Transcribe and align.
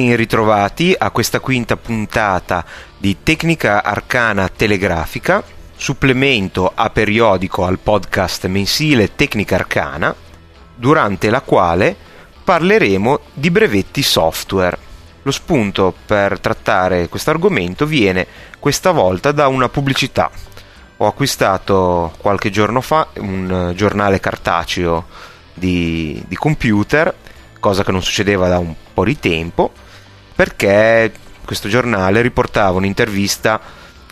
Ben 0.00 0.16
ritrovati 0.16 0.94
a 0.96 1.10
questa 1.10 1.40
quinta 1.40 1.76
puntata 1.76 2.64
di 2.96 3.18
Tecnica 3.22 3.84
Arcana 3.84 4.48
Telegrafica, 4.48 5.44
supplemento 5.76 6.72
a 6.74 6.88
periodico 6.88 7.66
al 7.66 7.78
podcast 7.78 8.46
mensile 8.46 9.14
Tecnica 9.14 9.56
Arcana, 9.56 10.14
durante 10.74 11.28
la 11.28 11.42
quale 11.42 11.94
parleremo 12.42 13.20
di 13.34 13.50
brevetti 13.50 14.00
software. 14.00 14.78
Lo 15.20 15.30
spunto 15.30 15.94
per 16.06 16.40
trattare 16.40 17.10
questo 17.10 17.28
argomento 17.28 17.84
viene 17.84 18.26
questa 18.58 18.92
volta 18.92 19.32
da 19.32 19.48
una 19.48 19.68
pubblicità. 19.68 20.30
Ho 20.96 21.06
acquistato 21.06 22.14
qualche 22.16 22.48
giorno 22.48 22.80
fa 22.80 23.06
un 23.16 23.74
giornale 23.76 24.18
cartaceo 24.18 25.04
di, 25.52 26.24
di 26.26 26.36
computer, 26.36 27.14
cosa 27.60 27.84
che 27.84 27.92
non 27.92 28.02
succedeva 28.02 28.48
da 28.48 28.58
un 28.58 28.74
po' 28.94 29.04
di 29.04 29.18
tempo, 29.18 29.88
perché 30.40 31.12
questo 31.44 31.68
giornale 31.68 32.22
riportava 32.22 32.78
un'intervista 32.78 33.60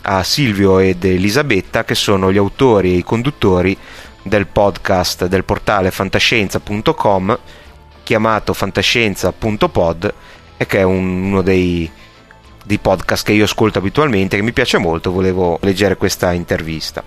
a 0.03 0.21
Silvio 0.21 0.77
ed 0.77 1.03
Elisabetta, 1.03 1.83
che 1.83 1.95
sono 1.95 2.31
gli 2.31 2.37
autori 2.37 2.93
e 2.93 2.97
i 2.97 3.03
conduttori 3.03 3.75
del 4.21 4.45
podcast 4.45 5.25
del 5.25 5.43
portale 5.43 5.89
fantascienza.com 5.89 7.39
chiamato 8.03 8.53
fantascienza.pod 8.53 10.13
e 10.55 10.67
che 10.67 10.77
è 10.77 10.83
un, 10.83 11.23
uno 11.23 11.41
dei, 11.41 11.89
dei 12.63 12.77
podcast 12.77 13.25
che 13.25 13.33
io 13.33 13.45
ascolto 13.45 13.79
abitualmente 13.79 14.35
che 14.35 14.43
mi 14.43 14.51
piace 14.51 14.77
molto, 14.77 15.11
volevo 15.11 15.57
leggere 15.63 15.97
questa 15.97 16.31
intervista. 16.33 17.03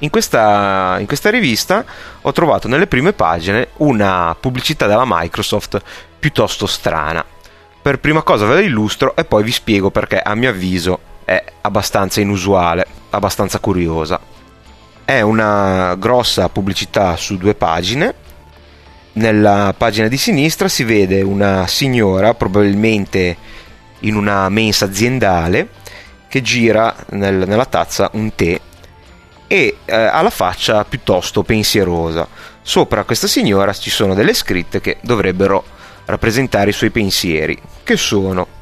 In 0.00 0.10
questa, 0.10 0.96
in 0.98 1.06
questa, 1.06 1.30
rivista 1.30 1.84
ho 2.22 2.32
trovato 2.32 2.66
nelle 2.66 2.88
prime 2.88 3.12
pagine 3.12 3.68
una 3.76 4.34
pubblicità 4.34 4.88
della 4.88 5.04
Microsoft 5.06 5.80
piuttosto 6.18 6.66
strana. 6.66 7.24
Per 7.82 7.98
prima 7.98 8.22
cosa 8.22 8.44
ve 8.44 8.54
la 8.54 8.60
illustro 8.60 9.16
e 9.16 9.24
poi 9.24 9.42
vi 9.42 9.52
spiego 9.52 9.90
perché 9.90 10.20
a 10.20 10.34
mio 10.34 10.50
avviso 10.50 10.98
è 11.24 11.42
abbastanza 11.62 12.20
inusuale, 12.20 12.86
abbastanza 13.10 13.58
curiosa. 13.58 14.20
È 15.02 15.20
una 15.22 15.94
grossa 15.94 16.50
pubblicità 16.50 17.16
su 17.16 17.38
due 17.38 17.54
pagine. 17.54 18.14
Nella 19.12 19.74
pagina 19.76 20.08
di 20.08 20.18
sinistra 20.18 20.68
si 20.68 20.84
vede 20.84 21.22
una 21.22 21.66
signora, 21.66 22.34
probabilmente 22.34 23.36
in 24.00 24.14
una 24.14 24.48
mensa 24.50 24.84
aziendale, 24.84 25.68
che 26.28 26.42
gira 26.42 26.94
nel, 27.10 27.48
nella 27.48 27.64
tazza 27.64 28.10
un 28.12 28.34
tè 28.34 28.60
e 29.46 29.78
eh, 29.84 29.94
ha 29.94 30.22
la 30.22 30.30
faccia 30.30 30.84
piuttosto 30.84 31.42
pensierosa. 31.42 32.28
Sopra 32.62 33.02
questa 33.04 33.26
signora 33.26 33.72
ci 33.72 33.90
sono 33.90 34.14
delle 34.14 34.32
scritte 34.32 34.80
che 34.80 34.98
dovrebbero 35.00 35.64
rappresentare 36.10 36.70
i 36.70 36.74
suoi 36.74 36.90
pensieri, 36.90 37.58
che 37.82 37.96
sono 37.96 38.58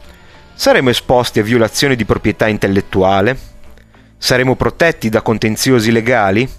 Saremo 0.59 0.91
esposti 0.91 1.39
a 1.39 1.45
violazioni 1.45 1.95
di 1.95 2.05
proprietà 2.05 2.49
intellettuale? 2.49 3.39
Saremo 4.19 4.57
protetti 4.57 5.09
da 5.09 5.23
contenziosi 5.23 5.93
legali? 5.93 6.51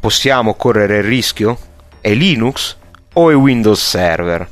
Possiamo 0.00 0.54
correre 0.54 0.96
il 0.96 1.04
rischio? 1.04 1.56
È 2.00 2.12
Linux 2.12 2.76
o 3.12 3.30
è 3.30 3.36
Windows 3.36 3.80
Server? 3.80 4.48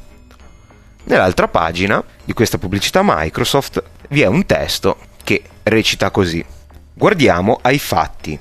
Nell'altra 1.06 1.49
pagina 1.49 2.01
di 2.25 2.33
questa 2.34 2.56
pubblicità 2.56 3.01
Microsoft 3.03 3.83
vi 4.11 4.22
è 4.22 4.27
un 4.27 4.47
testo 4.47 4.97
che 5.25 5.43
recita 5.65 6.12
così. 6.12 6.45
Guardiamo 6.93 7.59
ai 7.62 7.81
fatti. 7.81 8.39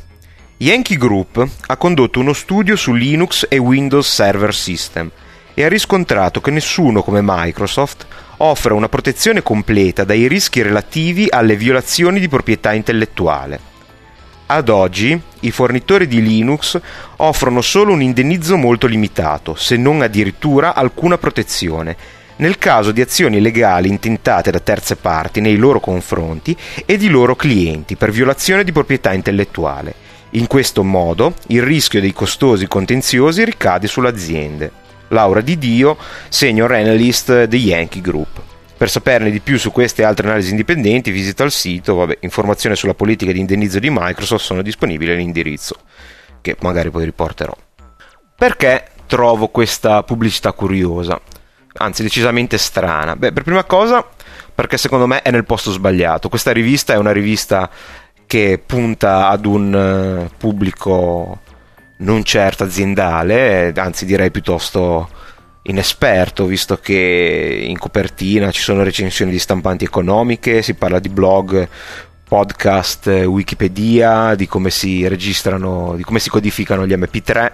Yankee 0.58 0.98
Group 0.98 1.48
ha 1.66 1.78
condotto 1.78 2.20
uno 2.20 2.34
studio 2.34 2.76
su 2.76 2.94
Linux 2.94 3.48
e 3.50 3.58
Windows 3.58 4.08
Server 4.08 4.54
System 4.54 5.10
e 5.54 5.64
ha 5.64 5.68
riscontrato 5.68 6.42
che 6.42 6.52
nessuno 6.52 7.04
come 7.04 7.22
Microsoft 7.24 8.06
offre 8.38 8.74
una 8.74 8.90
protezione 8.90 9.44
completa 9.44 10.04
dai 10.04 10.28
rischi 10.28 10.62
relativi 10.62 11.28
alle 11.30 11.56
violazioni 11.56 12.20
di 12.20 12.28
proprietà 12.28 12.74
intellettuale. 12.74 13.72
Ad 14.48 14.70
oggi 14.70 15.20
i 15.42 15.52
fornitori 15.52 16.08
di 16.08 16.22
Linux 16.22 16.80
offrono 17.18 17.62
solo 17.62 17.94
un 17.94 18.02
indennizzo 18.02 18.58
molto 18.58 18.88
limitato, 18.88 19.56
se 19.56 19.78
non 19.78 20.02
addirittura 20.02 20.76
alcuna 20.76 21.18
protezione, 21.18 21.96
nel 22.38 22.58
caso 22.58 22.92
di 22.92 23.02
azioni 23.02 23.40
legali 23.40 23.88
intentate 23.88 24.52
da 24.52 24.60
terze 24.60 24.96
parti 24.96 25.40
nei 25.40 25.56
loro 25.56 25.80
confronti 25.80 26.56
e 26.86 26.98
di 26.98 27.08
loro 27.08 27.36
clienti 27.36 27.96
per 27.96 28.12
violazione 28.12 28.64
di 28.64 28.72
proprietà 28.72 29.14
intellettuale 29.14 30.04
in 30.34 30.48
questo 30.48 30.84
modo 30.84 31.36
il 31.48 31.62
rischio 31.62 32.00
dei 32.00 32.14
costosi 32.14 32.68
contenziosi 32.68 33.44
ricade 33.44 33.88
sulle 33.88 34.10
aziende. 34.10 34.83
Laura 35.14 35.40
Di 35.40 35.58
Dio, 35.58 35.98
senior 36.28 36.74
analyst 36.74 37.48
The 37.48 37.56
Yankee 37.56 38.02
Group. 38.02 38.42
Per 38.76 38.90
saperne 38.90 39.32
di 39.32 39.40
più 39.40 39.58
su 39.58 39.72
queste 39.72 40.02
e 40.02 40.06
altre 40.06 40.28
analisi 40.28 40.50
indipendenti 40.50 41.12
visita 41.12 41.46
il 41.46 41.52
sito, 41.52 41.96
vabbè, 41.96 42.18
informazioni 42.22 42.76
sulla 42.76 42.94
politica 42.94 43.32
di 43.32 43.40
indennizzo 43.40 43.80
di 43.80 43.90
Microsoft 43.90 44.44
sono 44.44 44.62
disponibili 44.62 45.12
all'indirizzo, 45.14 45.78
che 46.42 46.58
magari 46.60 46.90
poi 46.90 47.06
riporterò. 47.06 47.56
Perché 48.36 48.88
trovo 49.08 49.48
questa 49.48 50.04
pubblicità 50.04 50.52
curiosa? 50.52 51.18
Anzi, 51.76 52.04
decisamente 52.04 52.58
strana. 52.58 53.16
Beh, 53.16 53.32
per 53.32 53.44
prima 53.44 53.64
cosa, 53.64 54.06
perché 54.54 54.78
secondo 54.78 55.08
me 55.08 55.22
è 55.22 55.32
nel 55.32 55.46
posto 55.46 55.72
sbagliato. 55.72 56.28
Questa 56.28 56.52
rivista 56.52 56.94
è 56.94 56.98
una 56.98 57.14
rivista 57.14 57.70
che 58.26 58.62
punta 58.66 59.30
ad 59.30 59.46
un 59.46 59.74
eh, 59.74 60.36
pubblico 60.38 61.40
non 62.04 62.24
certo 62.24 62.64
aziendale, 62.64 63.74
anzi 63.76 64.06
direi 64.06 64.32
piuttosto 64.32 65.10
inesperto, 65.64 66.46
visto 66.46 66.78
che 66.78 67.66
in 67.68 67.78
copertina 67.78 68.52
ci 68.52 68.62
sono 68.62 68.84
recensioni 68.84 69.32
di 69.32 69.40
stampanti 69.40 69.86
economiche, 69.86 70.62
si 70.62 70.74
parla 70.74 71.00
di 71.00 71.10
blog, 71.10 71.68
podcast, 72.28 73.08
Wikipedia, 73.08 74.36
di 74.36 74.48
come 74.48 74.70
si 74.70 75.08
registrano, 75.08 75.94
di 75.96 76.04
come 76.04 76.20
si 76.20 76.30
codificano 76.30 76.86
gli 76.86 76.94
MP3, 76.94 77.52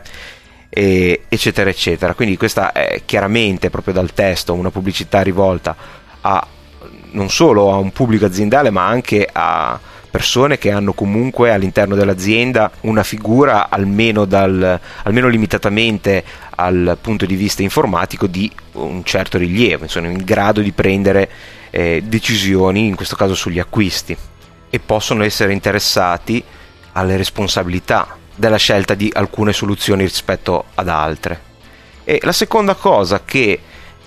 e, 0.69 1.23
eccetera, 1.27 1.69
eccetera. 1.69 2.13
Quindi 2.13 2.37
questa 2.37 2.71
è 2.71 3.01
chiaramente 3.05 3.69
proprio 3.69 3.93
dal 3.93 4.13
testo 4.13 4.53
una 4.53 4.71
pubblicità 4.71 5.21
rivolta 5.21 5.75
a 6.21 6.47
non 7.11 7.29
solo 7.29 7.71
a 7.71 7.77
un 7.77 7.91
pubblico 7.91 8.25
aziendale, 8.25 8.69
ma 8.69 8.87
anche 8.87 9.27
a 9.31 9.79
persone 10.09 10.57
che 10.57 10.71
hanno 10.71 10.93
comunque 10.93 11.51
all'interno 11.51 11.95
dell'azienda 11.95 12.71
una 12.81 13.03
figura 13.03 13.69
almeno, 13.69 14.25
dal, 14.25 14.79
almeno 15.03 15.27
limitatamente 15.27 16.23
al 16.55 16.97
punto 16.99 17.25
di 17.25 17.35
vista 17.35 17.61
informatico 17.61 18.27
di 18.27 18.51
un 18.73 19.03
certo 19.03 19.37
rilievo, 19.37 19.87
sono 19.87 20.07
in 20.07 20.23
grado 20.23 20.61
di 20.61 20.71
prendere 20.71 21.29
eh, 21.69 22.01
decisioni, 22.05 22.87
in 22.87 22.95
questo 22.95 23.15
caso 23.15 23.35
sugli 23.35 23.59
acquisti, 23.59 24.15
e 24.69 24.79
possono 24.79 25.23
essere 25.23 25.53
interessati 25.53 26.43
alle 26.93 27.17
responsabilità 27.17 28.17
della 28.35 28.57
scelta 28.57 28.93
di 28.93 29.11
alcune 29.13 29.53
soluzioni 29.53 30.03
rispetto 30.03 30.65
ad 30.75 30.87
altre. 30.87 31.47
E 32.03 32.19
la 32.23 32.31
seconda 32.31 32.73
cosa 32.73 33.21
che 33.23 33.59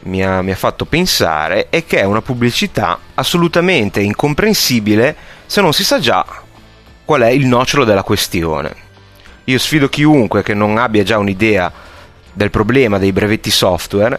mi 0.05 0.25
ha, 0.25 0.43
mi 0.43 0.51
ha 0.51 0.57
fatto 0.57 0.85
pensare 0.85 1.69
è 1.69 1.85
che 1.85 2.01
è 2.01 2.05
una 2.05 2.23
pubblicità 2.23 2.99
assolutamente 3.15 4.01
incomprensibile 4.01 5.15
se 5.53 5.61
non 5.61 5.75
si 5.75 5.85
sa 5.85 5.99
già 5.99 6.25
qual 7.05 7.21
è 7.21 7.29
il 7.29 7.45
nocciolo 7.45 7.85
della 7.85 8.03
questione. 8.03 8.75
Io 9.45 9.59
sfido 9.59 9.91
chiunque 9.91 10.43
che 10.43 10.55
non 10.55 10.79
abbia 10.79 11.03
già 11.03 11.19
un'idea 11.19 11.71
del 12.33 12.49
problema 12.49 12.97
dei 12.97 13.13
brevetti 13.13 13.51
software 13.51 14.19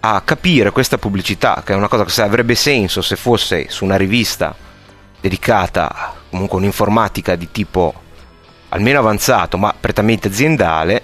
a 0.00 0.22
capire 0.24 0.70
questa 0.70 0.96
pubblicità, 0.96 1.60
che 1.62 1.74
è 1.74 1.76
una 1.76 1.88
cosa 1.88 2.06
che 2.06 2.22
avrebbe 2.22 2.54
senso 2.54 3.02
se 3.02 3.14
fosse 3.14 3.66
su 3.68 3.84
una 3.84 3.96
rivista 3.96 4.56
dedicata 5.20 6.14
comunque 6.30 6.56
a 6.56 6.60
un'informatica 6.60 7.36
di 7.36 7.50
tipo 7.50 7.92
almeno 8.70 9.00
avanzato 9.00 9.58
ma 9.58 9.74
prettamente 9.78 10.28
aziendale, 10.28 11.02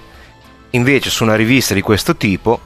invece 0.70 1.10
su 1.10 1.22
una 1.22 1.36
rivista 1.36 1.74
di 1.74 1.82
questo 1.82 2.16
tipo 2.16 2.60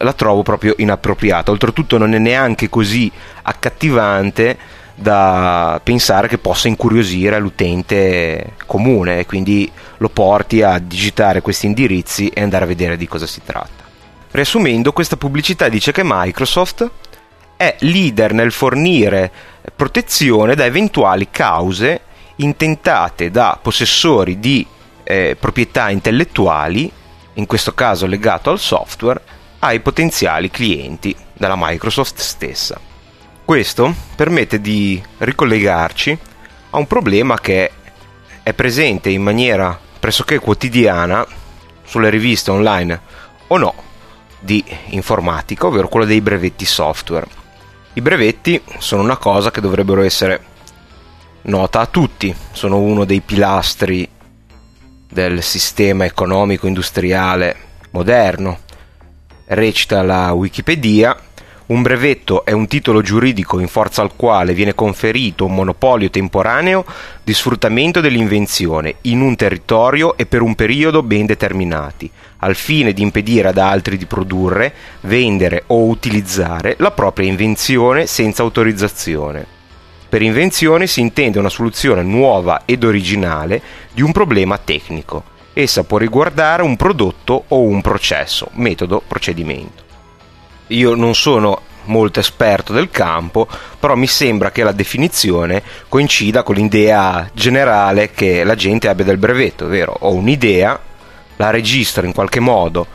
la 0.00 0.12
trovo 0.12 0.42
proprio 0.42 0.74
inappropriata. 0.76 1.50
Oltretutto 1.50 1.96
non 1.96 2.12
è 2.12 2.18
neanche 2.18 2.68
così 2.68 3.10
accattivante 3.40 4.84
da 4.98 5.78
pensare 5.84 6.26
che 6.26 6.38
possa 6.38 6.68
incuriosire 6.68 7.38
l'utente 7.38 8.54
comune 8.64 9.20
e 9.20 9.26
quindi 9.26 9.70
lo 9.98 10.08
porti 10.08 10.62
a 10.62 10.78
digitare 10.78 11.42
questi 11.42 11.66
indirizzi 11.66 12.28
e 12.28 12.40
andare 12.40 12.64
a 12.64 12.68
vedere 12.68 12.96
di 12.96 13.06
cosa 13.06 13.26
si 13.26 13.42
tratta. 13.44 13.84
Riassumendo, 14.30 14.92
questa 14.92 15.16
pubblicità 15.16 15.68
dice 15.68 15.92
che 15.92 16.02
Microsoft 16.02 16.90
è 17.56 17.76
leader 17.80 18.32
nel 18.32 18.52
fornire 18.52 19.30
protezione 19.74 20.54
da 20.54 20.64
eventuali 20.64 21.28
cause 21.30 22.00
intentate 22.36 23.30
da 23.30 23.58
possessori 23.60 24.38
di 24.38 24.66
eh, 25.04 25.36
proprietà 25.38 25.90
intellettuali, 25.90 26.90
in 27.34 27.46
questo 27.46 27.74
caso 27.74 28.06
legato 28.06 28.50
al 28.50 28.58
software, 28.58 29.20
ai 29.60 29.80
potenziali 29.80 30.50
clienti 30.50 31.14
della 31.34 31.54
Microsoft 31.56 32.18
stessa. 32.18 32.78
Questo 33.46 33.94
permette 34.16 34.60
di 34.60 35.00
ricollegarci 35.18 36.18
a 36.70 36.78
un 36.78 36.86
problema 36.88 37.38
che 37.38 37.70
è 38.42 38.52
presente 38.52 39.08
in 39.10 39.22
maniera 39.22 39.78
pressoché 40.00 40.40
quotidiana 40.40 41.24
sulle 41.84 42.10
riviste 42.10 42.50
online 42.50 43.00
o 43.46 43.56
no 43.56 43.74
di 44.40 44.64
informatica, 44.86 45.68
ovvero 45.68 45.86
quello 45.86 46.06
dei 46.06 46.20
brevetti 46.20 46.64
software. 46.64 47.28
I 47.92 48.00
brevetti 48.00 48.60
sono 48.78 49.02
una 49.02 49.16
cosa 49.16 49.52
che 49.52 49.60
dovrebbero 49.60 50.02
essere 50.02 50.44
nota 51.42 51.78
a 51.78 51.86
tutti, 51.86 52.34
sono 52.50 52.80
uno 52.80 53.04
dei 53.04 53.20
pilastri 53.20 54.08
del 55.08 55.40
sistema 55.44 56.04
economico 56.04 56.66
industriale 56.66 57.56
moderno. 57.90 58.58
Recita 59.44 60.02
la 60.02 60.32
Wikipedia 60.32 61.16
un 61.66 61.82
brevetto 61.82 62.44
è 62.44 62.52
un 62.52 62.68
titolo 62.68 63.02
giuridico 63.02 63.58
in 63.58 63.66
forza 63.66 64.00
al 64.00 64.14
quale 64.14 64.54
viene 64.54 64.74
conferito 64.74 65.46
un 65.46 65.54
monopolio 65.54 66.10
temporaneo 66.10 66.84
di 67.24 67.34
sfruttamento 67.34 68.00
dell'invenzione 68.00 68.96
in 69.02 69.20
un 69.20 69.34
territorio 69.34 70.16
e 70.16 70.26
per 70.26 70.42
un 70.42 70.54
periodo 70.54 71.02
ben 71.02 71.26
determinati, 71.26 72.08
al 72.38 72.54
fine 72.54 72.92
di 72.92 73.02
impedire 73.02 73.48
ad 73.48 73.58
altri 73.58 73.96
di 73.96 74.06
produrre, 74.06 74.72
vendere 75.00 75.64
o 75.66 75.86
utilizzare 75.86 76.76
la 76.78 76.92
propria 76.92 77.28
invenzione 77.28 78.06
senza 78.06 78.42
autorizzazione. 78.42 79.44
Per 80.08 80.22
invenzione 80.22 80.86
si 80.86 81.00
intende 81.00 81.40
una 81.40 81.48
soluzione 81.48 82.04
nuova 82.04 82.62
ed 82.64 82.84
originale 82.84 83.60
di 83.92 84.02
un 84.02 84.12
problema 84.12 84.56
tecnico. 84.56 85.34
Essa 85.52 85.82
può 85.82 85.98
riguardare 85.98 86.62
un 86.62 86.76
prodotto 86.76 87.46
o 87.48 87.62
un 87.62 87.80
processo, 87.80 88.50
metodo, 88.52 89.02
procedimento. 89.04 89.85
Io 90.68 90.94
non 90.94 91.14
sono 91.14 91.60
molto 91.84 92.20
esperto 92.20 92.72
del 92.72 92.90
campo, 92.90 93.46
però 93.78 93.94
mi 93.94 94.06
sembra 94.06 94.50
che 94.50 94.62
la 94.62 94.72
definizione 94.72 95.62
coincida 95.88 96.42
con 96.42 96.56
l'idea 96.56 97.28
generale 97.32 98.10
che 98.10 98.44
la 98.44 98.54
gente 98.54 98.88
abbia 98.88 99.04
del 99.04 99.18
brevetto, 99.18 99.66
ovvero 99.66 99.96
ho 100.00 100.12
un'idea, 100.12 100.78
la 101.36 101.50
registro 101.50 102.06
in 102.06 102.12
qualche 102.12 102.40
modo 102.40 102.86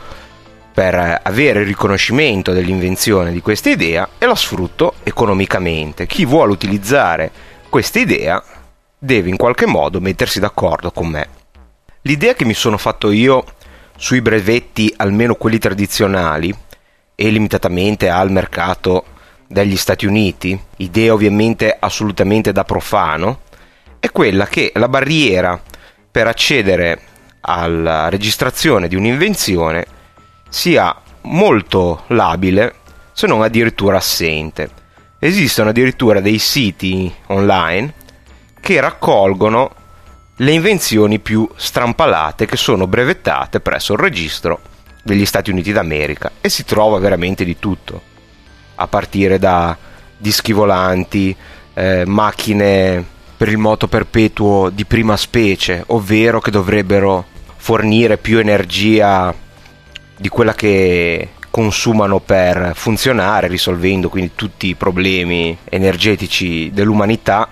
per 0.74 1.20
avere 1.24 1.62
il 1.62 1.66
riconoscimento 1.66 2.54
dell'invenzione 2.54 3.32
di 3.32 3.42
questa 3.42 3.70
idea 3.70 4.08
e 4.18 4.26
la 4.26 4.36
sfrutto 4.36 4.96
economicamente. 5.04 6.08
Chi 6.08 6.26
vuole 6.26 6.52
utilizzare 6.52 7.32
questa 7.70 8.00
idea 8.00 8.42
deve 8.98 9.30
in 9.30 9.38
qualche 9.38 9.66
modo 9.66 10.00
mettersi 10.00 10.40
d'accordo 10.40 10.92
con 10.92 11.08
me. 11.08 11.28
L'idea 12.04 12.34
che 12.34 12.46
mi 12.46 12.54
sono 12.54 12.78
fatto 12.78 13.12
io 13.12 13.44
sui 13.98 14.22
brevetti, 14.22 14.94
almeno 14.98 15.36
quelli 15.36 15.60
tradizionali, 15.60 16.56
e 17.22 17.30
limitatamente 17.30 18.10
al 18.10 18.32
mercato 18.32 19.06
degli 19.46 19.78
Stati 19.78 20.08
Uniti, 20.08 20.60
idea 20.78 21.14
ovviamente 21.14 21.78
assolutamente 21.80 22.52
da 22.52 22.64
profano, 22.64 23.42
è 24.00 24.10
quella 24.10 24.48
che 24.48 24.72
la 24.74 24.88
barriera 24.88 25.62
per 26.10 26.26
accedere 26.26 27.00
alla 27.42 28.10
registrazione 28.10 28.88
di 28.88 28.96
un'invenzione 28.96 29.86
sia 30.50 31.00
molto 31.22 32.06
labile, 32.08 32.74
se 33.12 33.28
non 33.28 33.44
addirittura 33.44 33.98
assente. 33.98 34.72
Esistono 35.20 35.70
addirittura 35.70 36.22
dei 36.22 36.40
siti 36.40 37.14
online 37.28 37.94
che 38.60 38.82
raccolgono 38.82 39.70
le 40.38 40.52
invenzioni 40.52 41.20
più 41.20 41.48
strampalate 41.56 42.48
che 42.48 42.58
sono 42.58 42.88
brevettate 42.88 43.60
presso 43.60 43.94
il 43.94 44.00
registro 44.00 44.71
degli 45.02 45.26
Stati 45.26 45.50
Uniti 45.50 45.72
d'America 45.72 46.32
e 46.42 46.50
si 46.50 46.64
trova 46.64 47.00
veramente 47.00 47.44
di 47.44 47.58
tutto, 47.58 48.02
a 48.76 48.88
partire 48.88 49.40
da 49.40 49.78
dischi 50.18 50.54
volanti, 50.54 51.36
eh, 51.74 52.04
macchine 52.06 53.04
per 53.36 53.50
il 53.50 53.58
moto 53.58 53.88
perpetuo 53.88 54.70
di 54.70 54.86
prima 54.86 55.18
specie, 55.18 55.84
ovvero 55.88 56.40
che 56.40 56.52
dovrebbero 56.52 57.26
fornire 57.56 58.18
più 58.18 58.38
energia 58.38 59.34
di 60.16 60.30
quella 60.30 60.54
che 60.54 61.30
consumano 61.50 62.20
per 62.20 62.74
funzionare, 62.76 63.48
risolvendo 63.48 64.10
quindi 64.10 64.32
tutti 64.36 64.68
i 64.68 64.76
problemi 64.76 65.58
energetici 65.64 66.70
dell'umanità, 66.72 67.48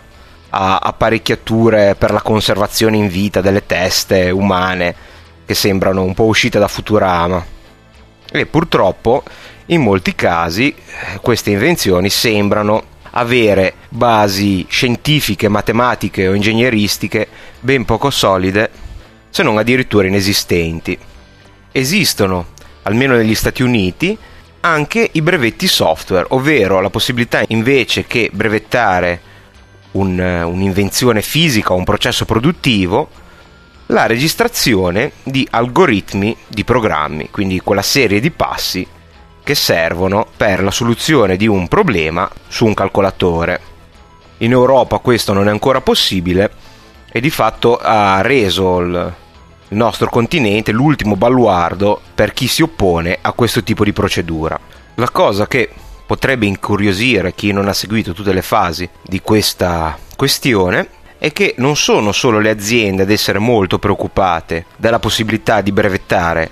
a 0.52 0.78
apparecchiature 0.78 1.96
per 1.96 2.12
la 2.12 2.22
conservazione 2.22 2.98
in 2.98 3.08
vita 3.08 3.42
delle 3.42 3.66
teste 3.66 4.30
umane 4.30 4.96
che 5.50 5.56
sembrano 5.56 6.04
un 6.04 6.14
po' 6.14 6.26
uscite 6.26 6.60
da 6.60 6.68
Futurama. 6.68 7.44
E 8.32 8.46
purtroppo 8.46 9.24
in 9.68 9.82
molti 9.82 10.14
casi 10.14 10.72
eh, 10.72 11.20
queste 11.22 11.50
invenzioni 11.50 12.12
sembrano 12.12 12.84
avere 13.10 13.74
basi 13.90 14.64
scientifiche, 14.70 15.48
matematiche 15.48 16.28
o 16.28 16.36
ingegneristiche 16.36 17.28
ben 17.62 17.84
poco 17.84 18.12
solide, 18.12 18.70
se 19.32 19.42
non 19.42 19.58
addirittura 19.58 20.06
inesistenti. 20.06 20.96
Esistono, 21.72 22.50
almeno 22.84 23.16
negli 23.16 23.34
Stati 23.34 23.64
Uniti, 23.64 24.16
anche 24.60 25.10
i 25.14 25.22
brevetti 25.24 25.68
software, 25.68 26.28
ovvero 26.30 26.80
la 26.80 26.92
possibilità 26.92 27.44
invece 27.48 28.06
che 28.06 28.30
brevettare 28.32 29.20
un, 29.94 30.20
eh, 30.20 30.44
un'invenzione 30.44 31.24
fisica 31.24 31.74
o 31.74 31.76
un 31.76 31.86
processo 31.86 32.26
produttivo, 32.26 33.10
la 33.92 34.06
registrazione 34.06 35.14
di 35.24 35.48
algoritmi 35.50 36.36
di 36.48 36.64
programmi, 36.64 37.30
quindi 37.32 37.60
quella 37.60 37.82
serie 37.82 38.20
di 38.20 38.30
passi 38.30 38.86
che 39.44 39.56
servono 39.56 40.28
per 40.38 40.62
la 40.62 40.70
soluzione 40.70 41.38
di 41.38 41.48
un 41.48 41.68
problema 41.68 42.30
su 42.48 42.66
un 42.66 42.76
calcolatore. 42.76 43.62
In 44.40 44.52
Europa 44.52 45.00
questo 45.00 45.34
non 45.34 45.48
è 45.48 45.52
ancora 45.52 45.82
possibile 45.82 46.52
e 47.12 47.20
di 47.20 47.32
fatto 47.32 47.78
ha 47.78 48.22
reso 48.22 48.80
il 48.80 49.14
nostro 49.70 50.10
continente 50.10 50.72
l'ultimo 50.72 51.16
baluardo 51.16 52.00
per 52.14 52.34
chi 52.34 52.48
si 52.48 52.62
oppone 52.62 53.18
a 53.20 53.32
questo 53.32 53.64
tipo 53.64 53.84
di 53.84 53.92
procedura. 53.92 54.60
La 54.96 55.10
cosa 55.10 55.48
che 55.48 55.68
potrebbe 56.06 56.46
incuriosire 56.46 57.34
chi 57.34 57.52
non 57.52 57.68
ha 57.68 57.74
seguito 57.74 58.14
tutte 58.14 58.34
le 58.34 58.44
fasi 58.44 58.88
di 59.02 59.20
questa 59.20 59.98
questione 60.16 60.98
è 61.20 61.34
che 61.34 61.54
non 61.58 61.76
sono 61.76 62.14
solo 62.14 62.40
le 62.40 62.50
aziende 62.50 63.04
ad 63.04 63.12
essere 63.12 63.40
molto 63.40 63.78
preoccupate 63.78 64.66
dalla 64.78 65.00
possibilità 65.00 65.60
di 65.60 65.74
brevettare 65.74 66.50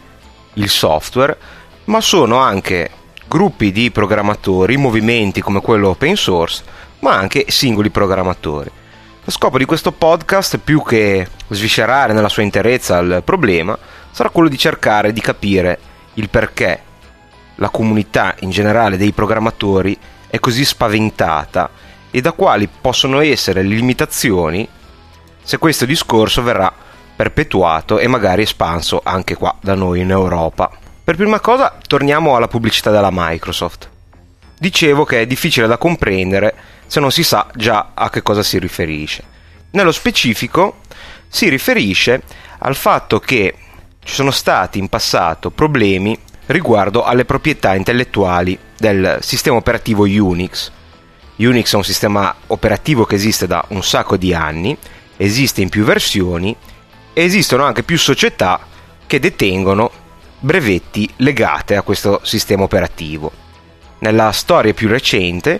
il 0.55 0.69
software, 0.69 1.37
ma 1.85 2.01
sono 2.01 2.37
anche 2.37 2.91
gruppi 3.27 3.71
di 3.71 3.91
programmatori, 3.91 4.75
movimenti 4.75 5.41
come 5.41 5.61
quello 5.61 5.89
open 5.89 6.17
source, 6.17 6.63
ma 6.99 7.15
anche 7.15 7.45
singoli 7.47 7.89
programmatori. 7.89 8.69
Lo 9.23 9.31
scopo 9.31 9.57
di 9.57 9.63
questo 9.63 9.93
podcast, 9.93 10.57
più 10.57 10.83
che 10.83 11.25
sviscerare 11.47 12.11
nella 12.11 12.29
sua 12.29 12.43
interezza 12.43 12.97
il 12.99 13.21
problema, 13.23 13.77
sarà 14.11 14.29
quello 14.29 14.49
di 14.49 14.57
cercare 14.57 15.13
di 15.13 15.21
capire 15.21 15.79
il 16.15 16.29
perché 16.29 16.81
la 17.55 17.69
comunità 17.69 18.35
in 18.39 18.49
generale 18.49 18.97
dei 18.97 19.13
programmatori 19.13 19.97
è 20.27 20.39
così 20.39 20.65
spaventata 20.65 21.69
e 22.11 22.21
da 22.21 22.31
quali 22.31 22.67
possono 22.67 23.19
essere 23.21 23.61
le 23.61 23.75
limitazioni 23.75 24.67
se 25.41 25.57
questo 25.57 25.85
discorso 25.85 26.43
verrà 26.43 26.73
perpetuato 27.15 27.99
e 27.99 28.07
magari 28.07 28.43
espanso 28.43 29.01
anche 29.03 29.35
qua 29.35 29.55
da 29.61 29.75
noi 29.75 30.01
in 30.01 30.11
Europa. 30.11 30.69
Per 31.03 31.15
prima 31.15 31.39
cosa 31.39 31.77
torniamo 31.87 32.35
alla 32.35 32.47
pubblicità 32.47 32.91
della 32.91 33.09
Microsoft. 33.11 33.89
Dicevo 34.59 35.03
che 35.03 35.21
è 35.21 35.27
difficile 35.27 35.67
da 35.67 35.77
comprendere 35.77 36.53
se 36.85 36.99
non 36.99 37.11
si 37.11 37.23
sa 37.23 37.47
già 37.55 37.91
a 37.93 38.09
che 38.09 38.21
cosa 38.21 38.43
si 38.43 38.59
riferisce. 38.59 39.23
Nello 39.71 39.91
specifico 39.91 40.81
si 41.27 41.49
riferisce 41.49 42.23
al 42.59 42.75
fatto 42.75 43.19
che 43.19 43.55
ci 44.03 44.13
sono 44.13 44.31
stati 44.31 44.79
in 44.79 44.89
passato 44.89 45.49
problemi 45.49 46.17
riguardo 46.47 47.03
alle 47.03 47.25
proprietà 47.25 47.75
intellettuali 47.75 48.57
del 48.77 49.17
sistema 49.21 49.57
operativo 49.57 50.03
Unix 50.03 50.71
Unix 51.37 51.73
è 51.73 51.75
un 51.75 51.83
sistema 51.83 52.33
operativo 52.47 53.05
che 53.05 53.15
esiste 53.15 53.45
da 53.45 53.63
un 53.69 53.83
sacco 53.83 54.17
di 54.17 54.33
anni, 54.33 54.75
esiste 55.17 55.61
in 55.61 55.69
più 55.69 55.83
versioni 55.83 56.55
e 57.13 57.23
esistono 57.23 57.63
anche 57.63 57.83
più 57.83 57.97
società 57.97 58.59
che 59.05 59.19
detengono 59.19 59.91
brevetti 60.39 61.07
legate 61.17 61.75
a 61.75 61.83
questo 61.83 62.21
sistema 62.23 62.63
operativo. 62.63 63.31
Nella 63.99 64.31
storia 64.31 64.73
più 64.73 64.87
recente, 64.87 65.59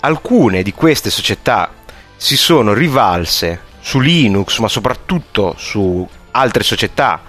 alcune 0.00 0.62
di 0.62 0.72
queste 0.72 1.10
società 1.10 1.72
si 2.16 2.36
sono 2.36 2.72
rivalse 2.72 3.60
su 3.80 4.00
Linux, 4.00 4.58
ma 4.58 4.68
soprattutto 4.68 5.54
su 5.58 6.06
altre 6.32 6.62
società 6.62 7.20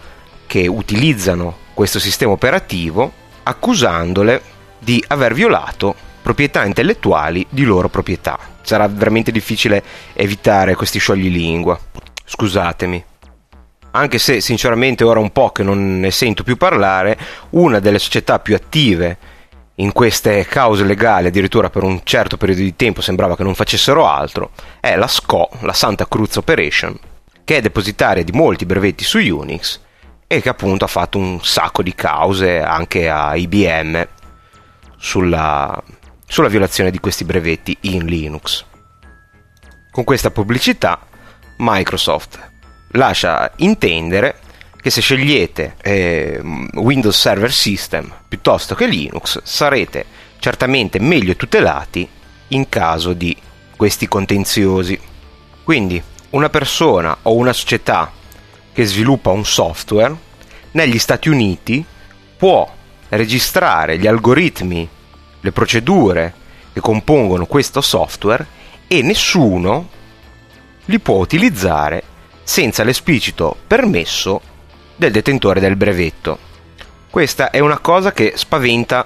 che 0.46 0.68
utilizzano 0.68 1.66
questo 1.74 2.00
sistema 2.00 2.32
operativo, 2.32 3.12
accusandole 3.44 4.42
di 4.80 5.04
aver 5.08 5.34
violato 5.34 5.96
proprietà 6.28 6.66
intellettuali 6.66 7.46
di 7.48 7.64
loro 7.64 7.88
proprietà. 7.88 8.38
Sarà 8.62 8.86
veramente 8.90 9.32
difficile 9.32 9.82
evitare 10.12 10.76
questi 10.76 11.00
scioglilingua. 11.00 11.80
Scusatemi. 12.26 13.02
Anche 13.92 14.18
se 14.18 14.42
sinceramente 14.42 15.06
ora 15.06 15.22
un 15.22 15.32
po' 15.32 15.52
che 15.52 15.64
non 15.64 16.02
ne 16.02 16.12
sento 16.12 16.44
più 16.44 16.58
parlare, 16.58 17.18
una 17.52 17.80
delle 17.80 17.98
società 17.98 18.40
più 18.40 18.56
attive 18.56 19.18
in 19.76 19.94
queste 19.94 20.46
cause 20.46 20.84
legali, 20.84 21.28
addirittura 21.28 21.70
per 21.70 21.84
un 21.84 22.02
certo 22.04 22.36
periodo 22.36 22.62
di 22.62 22.76
tempo 22.76 23.00
sembrava 23.00 23.38
che 23.38 23.44
non 23.44 23.56
facessero 23.56 24.06
altro, 24.06 24.52
è 24.82 24.98
la 24.98 25.08
SCO, 25.08 25.50
la 25.62 25.72
Santa 25.72 26.10
Cruz 26.10 26.36
Operation, 26.36 26.94
che 27.46 27.56
è 27.56 27.62
depositaria 27.62 28.26
di 28.26 28.34
molti 28.34 28.66
brevetti 28.66 29.06
su 29.06 29.18
Unix 29.20 29.80
e 30.28 30.42
che 30.42 30.50
appunto 30.50 30.84
ha 30.84 30.90
fatto 30.90 31.18
un 31.18 31.40
sacco 31.42 31.82
di 31.82 31.96
cause 31.96 32.60
anche 32.62 33.08
a 33.08 33.34
IBM 33.38 34.06
sulla 34.98 35.82
sulla 36.28 36.50
violazione 36.50 36.92
di 36.92 37.00
questi 37.00 37.24
brevetti 37.24 37.78
in 37.82 38.06
Linux. 38.06 38.66
Con 39.90 40.04
questa 40.04 40.30
pubblicità 40.30 41.00
Microsoft 41.58 42.52
lascia 42.92 43.52
intendere 43.58 44.40
che 44.82 44.90
se 44.90 45.02
scegliete 45.02 45.76
eh, 45.82 46.40
Windows 46.74 47.20
Server 47.20 47.52
System 47.52 48.14
piuttosto 48.28 48.76
che 48.76 48.86
Linux 48.86 49.42
sarete 49.44 50.06
certamente 50.40 51.00
meglio 51.00 51.36
tutelati 51.36 52.08
in 52.50 52.70
caso 52.70 53.14
di 53.14 53.36
questi 53.76 54.08
contenziosi. 54.08 55.00
Quindi 55.64 56.02
una 56.32 56.50
persona 56.50 57.18
o 57.24 57.36
una 57.36 57.54
società 57.54 58.12
che 58.72 58.86
sviluppa 58.86 59.32
un 59.32 59.46
software 59.46 60.16
negli 60.72 61.00
Stati 61.00 61.30
Uniti 61.30 61.84
può 62.38 62.72
registrare 63.10 63.98
gli 63.98 64.08
algoritmi, 64.08 64.88
le 65.42 65.52
procedure 65.52 66.34
che 66.74 66.80
compongono 66.80 67.46
questo 67.46 67.82
software 67.82 68.46
e 68.88 69.02
nessuno 69.02 69.90
li 70.86 71.00
può 71.00 71.16
utilizzare 71.16 72.04
senza 72.44 72.84
l'esplicito 72.84 73.56
permesso 73.68 74.42
del 74.96 75.12
detentore 75.12 75.60
del 75.60 75.76
brevetto. 75.76 76.38
Questa 77.10 77.50
è 77.50 77.60
una 77.60 77.80
cosa 77.80 78.12
che 78.12 78.34
spaventa 78.36 79.06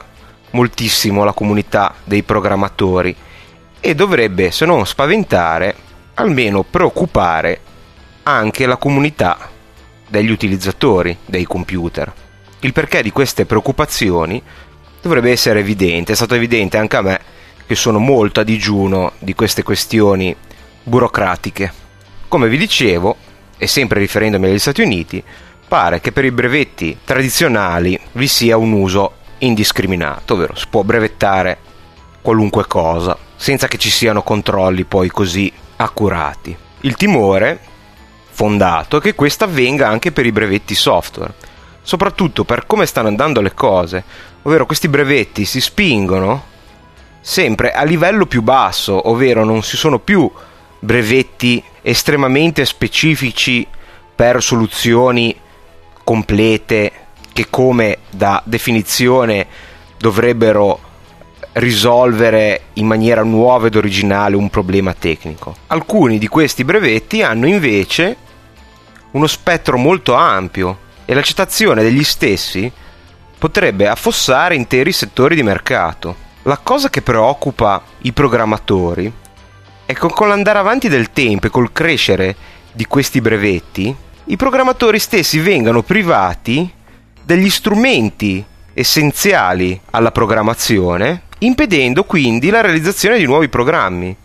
moltissimo 0.52 1.24
la 1.24 1.34
comunità 1.34 1.96
dei 2.04 2.24
programmatori 2.24 3.16
e 3.80 3.96
dovrebbe, 3.96 4.52
se 4.52 4.66
non 4.66 4.86
spaventare, 4.86 5.76
almeno 6.16 6.64
preoccupare 6.64 7.60
anche 8.24 8.66
la 8.66 8.78
comunità 8.78 9.50
degli 10.08 10.30
utilizzatori 10.30 11.18
dei 11.26 11.46
computer. 11.46 12.14
Il 12.60 12.74
perché 12.74 13.02
di 13.02 13.12
queste 13.12 13.46
preoccupazioni 13.46 14.42
dovrebbe 15.02 15.32
essere 15.32 15.60
evidente, 15.60 16.14
è 16.14 16.16
stato 16.16 16.36
evidente 16.36 16.78
anche 16.78 16.96
a 16.98 17.02
me 17.02 17.20
che 17.66 17.76
sono 17.76 18.00
molto 18.00 18.40
a 18.40 18.44
digiuno 18.44 19.14
di 19.20 19.34
queste 19.34 19.64
questioni 19.64 20.36
burocratiche. 20.84 21.74
Come 22.28 22.48
vi 22.48 22.58
dicevo, 22.58 23.16
e 23.58 23.68
sempre 23.68 24.00
riferendomi 24.00 24.48
agli 24.48 24.60
Stati 24.60 24.82
Uniti, 24.82 25.24
pare 25.68 26.02
che 26.02 26.12
per 26.12 26.26
i 26.26 26.32
brevetti 26.32 26.98
tradizionali 27.04 28.00
vi 28.14 28.28
sia 28.28 28.58
un 28.58 28.74
uso 28.74 29.14
indiscriminato, 29.40 30.34
ovvero 30.34 30.56
si 30.56 30.66
può 30.70 30.84
brevettare 30.84 31.58
qualunque 32.22 32.66
cosa 32.68 33.18
senza 33.42 33.68
che 33.68 33.80
ci 33.80 33.90
siano 33.90 34.22
controlli 34.22 34.84
poi 34.84 35.10
così 35.10 35.52
accurati. 35.78 36.56
Il 36.82 36.96
timore 36.96 37.60
fondato 38.30 38.98
è 38.98 39.02
che 39.02 39.16
questo 39.16 39.46
avvenga 39.46 39.88
anche 39.88 40.12
per 40.12 40.28
i 40.28 40.32
brevetti 40.32 40.76
software, 40.76 41.34
soprattutto 41.82 42.44
per 42.44 42.68
come 42.68 42.86
stanno 42.86 43.08
andando 43.08 43.42
le 43.42 43.56
cose, 43.56 44.04
ovvero 44.44 44.66
questi 44.66 44.88
brevetti 44.88 45.46
si 45.46 45.62
spingono 45.62 46.50
sempre 47.22 47.72
a 47.72 47.84
livello 47.84 48.26
più 48.26 48.42
basso, 48.42 49.10
ovvero 49.10 49.44
non 49.44 49.62
si 49.62 49.78
sono 49.78 50.00
più 50.00 50.30
brevetti 50.80 51.64
estremamente 51.82 52.66
specifici 52.66 53.66
per 54.16 54.42
soluzioni 54.42 55.36
complete 56.04 56.92
che 57.34 57.48
come 57.50 58.00
da 58.10 58.42
definizione 58.46 59.48
dovrebbero 59.98 60.90
risolvere 61.54 62.62
in 62.74 62.88
maniera 62.88 63.24
nuova 63.24 63.68
ed 63.68 63.76
originale 63.76 64.36
un 64.36 64.50
problema 64.50 64.94
tecnico. 64.94 65.56
Alcuni 65.68 66.18
di 66.18 66.28
questi 66.28 66.64
brevetti 66.64 67.22
hanno 67.22 67.48
invece 67.48 68.16
uno 69.12 69.28
spettro 69.28 69.78
molto 69.78 70.14
ampio 70.14 70.90
e 71.06 71.14
l'accettazione 71.14 71.84
degli 71.84 72.04
stessi 72.04 72.72
potrebbe 73.42 73.88
affossare 73.88 74.54
interi 74.54 74.92
settori 74.92 75.34
di 75.34 75.42
mercato. 75.42 76.16
La 76.44 76.60
cosa 76.62 76.92
che 76.92 77.02
preoccupa 77.02 77.82
i 78.02 78.12
programmatori 78.12 79.12
è 79.84 79.94
che 79.94 80.08
con 80.10 80.28
l'andare 80.28 80.60
avanti 80.60 80.88
del 80.88 81.12
tempo 81.12 81.48
e 81.48 81.50
col 81.50 81.72
crescere 81.72 82.36
di 82.72 82.86
questi 82.86 83.20
brevetti 83.20 83.96
i 84.26 84.36
programmatori 84.36 85.00
stessi 85.00 85.40
vengano 85.40 85.82
privati 85.82 86.72
degli 87.24 87.50
strumenti 87.50 88.46
essenziali 88.76 89.82
alla 89.90 90.12
programmazione, 90.12 91.24
impedendo 91.40 92.04
quindi 92.04 92.52
la 92.52 92.62
realizzazione 92.62 93.18
di 93.18 93.26
nuovi 93.26 93.50
programmi. 93.50 94.16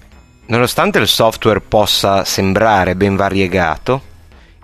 Nonostante 0.49 0.99
il 0.99 1.09
software 1.09 1.63
possa 1.63 2.23
sembrare 2.27 2.95
ben 2.95 3.17
variegato, 3.17 4.03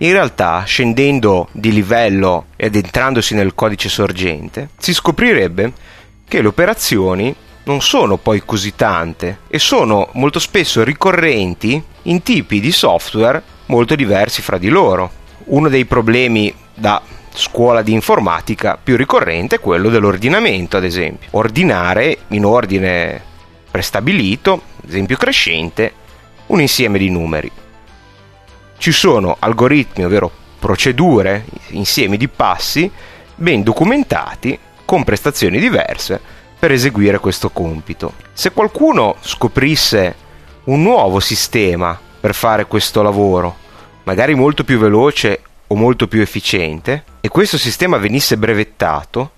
in 0.03 0.13
realtà, 0.13 0.65
scendendo 0.65 1.49
di 1.53 1.73
livello 1.73 2.47
e 2.57 2.67
addentrandosi 2.67 3.35
nel 3.35 3.55
codice 3.55 3.89
sorgente, 3.89 4.71
si 4.79 4.93
scoprirebbe 4.93 5.73
che 6.27 6.43
le 6.43 6.49
operazioni 6.49 7.35
non 7.65 7.81
sono 7.81 8.17
poi 8.17 8.43
così 8.45 8.75
tante 8.75 9.39
e 9.49 9.61
sono 9.61 10.09
molto 10.15 10.41
spesso 10.41 10.83
ricorrenti 10.83 11.81
in 12.03 12.23
tipi 12.23 12.59
di 12.59 12.73
software 12.73 13.41
molto 13.67 13.95
diversi 13.95 14.43
fra 14.43 14.59
di 14.59 14.69
loro 14.69 15.21
uno 15.45 15.69
dei 15.69 15.85
problemi 15.85 16.53
da 16.75 17.01
scuola 17.33 17.83
di 17.83 17.93
informatica 17.93 18.79
più 18.83 18.97
ricorrente 18.97 19.57
è 19.57 19.61
quello 19.61 19.89
dell'ordinamento, 19.89 20.77
ad 20.77 20.85
esempio. 20.85 21.29
Ordinare 21.33 22.19
in 22.29 22.45
ordine 22.45 23.21
prestabilito, 23.71 24.63
ad 24.83 24.89
esempio 24.89 25.17
crescente, 25.17 25.93
un 26.47 26.61
insieme 26.61 26.99
di 26.99 27.09
numeri. 27.09 27.51
Ci 28.83 28.91
sono 28.91 29.37
algoritmi, 29.39 30.05
ovvero 30.05 30.29
procedure, 30.59 31.45
insiemi 31.69 32.17
di 32.17 32.27
passi 32.27 32.91
ben 33.37 33.63
documentati 33.63 34.59
con 34.85 35.05
prestazioni 35.05 35.61
diverse 35.61 36.21
per 36.59 36.73
eseguire 36.73 37.21
questo 37.21 37.51
compito. 37.51 38.15
Se 38.33 38.51
qualcuno 38.51 39.15
scoprisse 39.21 40.17
un 40.65 40.83
nuovo 40.83 41.21
sistema 41.21 41.97
per 42.19 42.35
fare 42.35 42.67
questo 42.67 43.03
lavoro, 43.03 43.55
magari 44.03 44.35
molto 44.35 44.65
più 44.65 44.81
veloce 44.81 45.43
o 45.69 45.77
molto 45.77 46.09
più 46.09 46.21
efficiente, 46.21 47.05
e 47.21 47.29
questo 47.29 47.59
sistema 47.59 47.99
venisse 47.99 48.37
brevettato, 48.37 49.31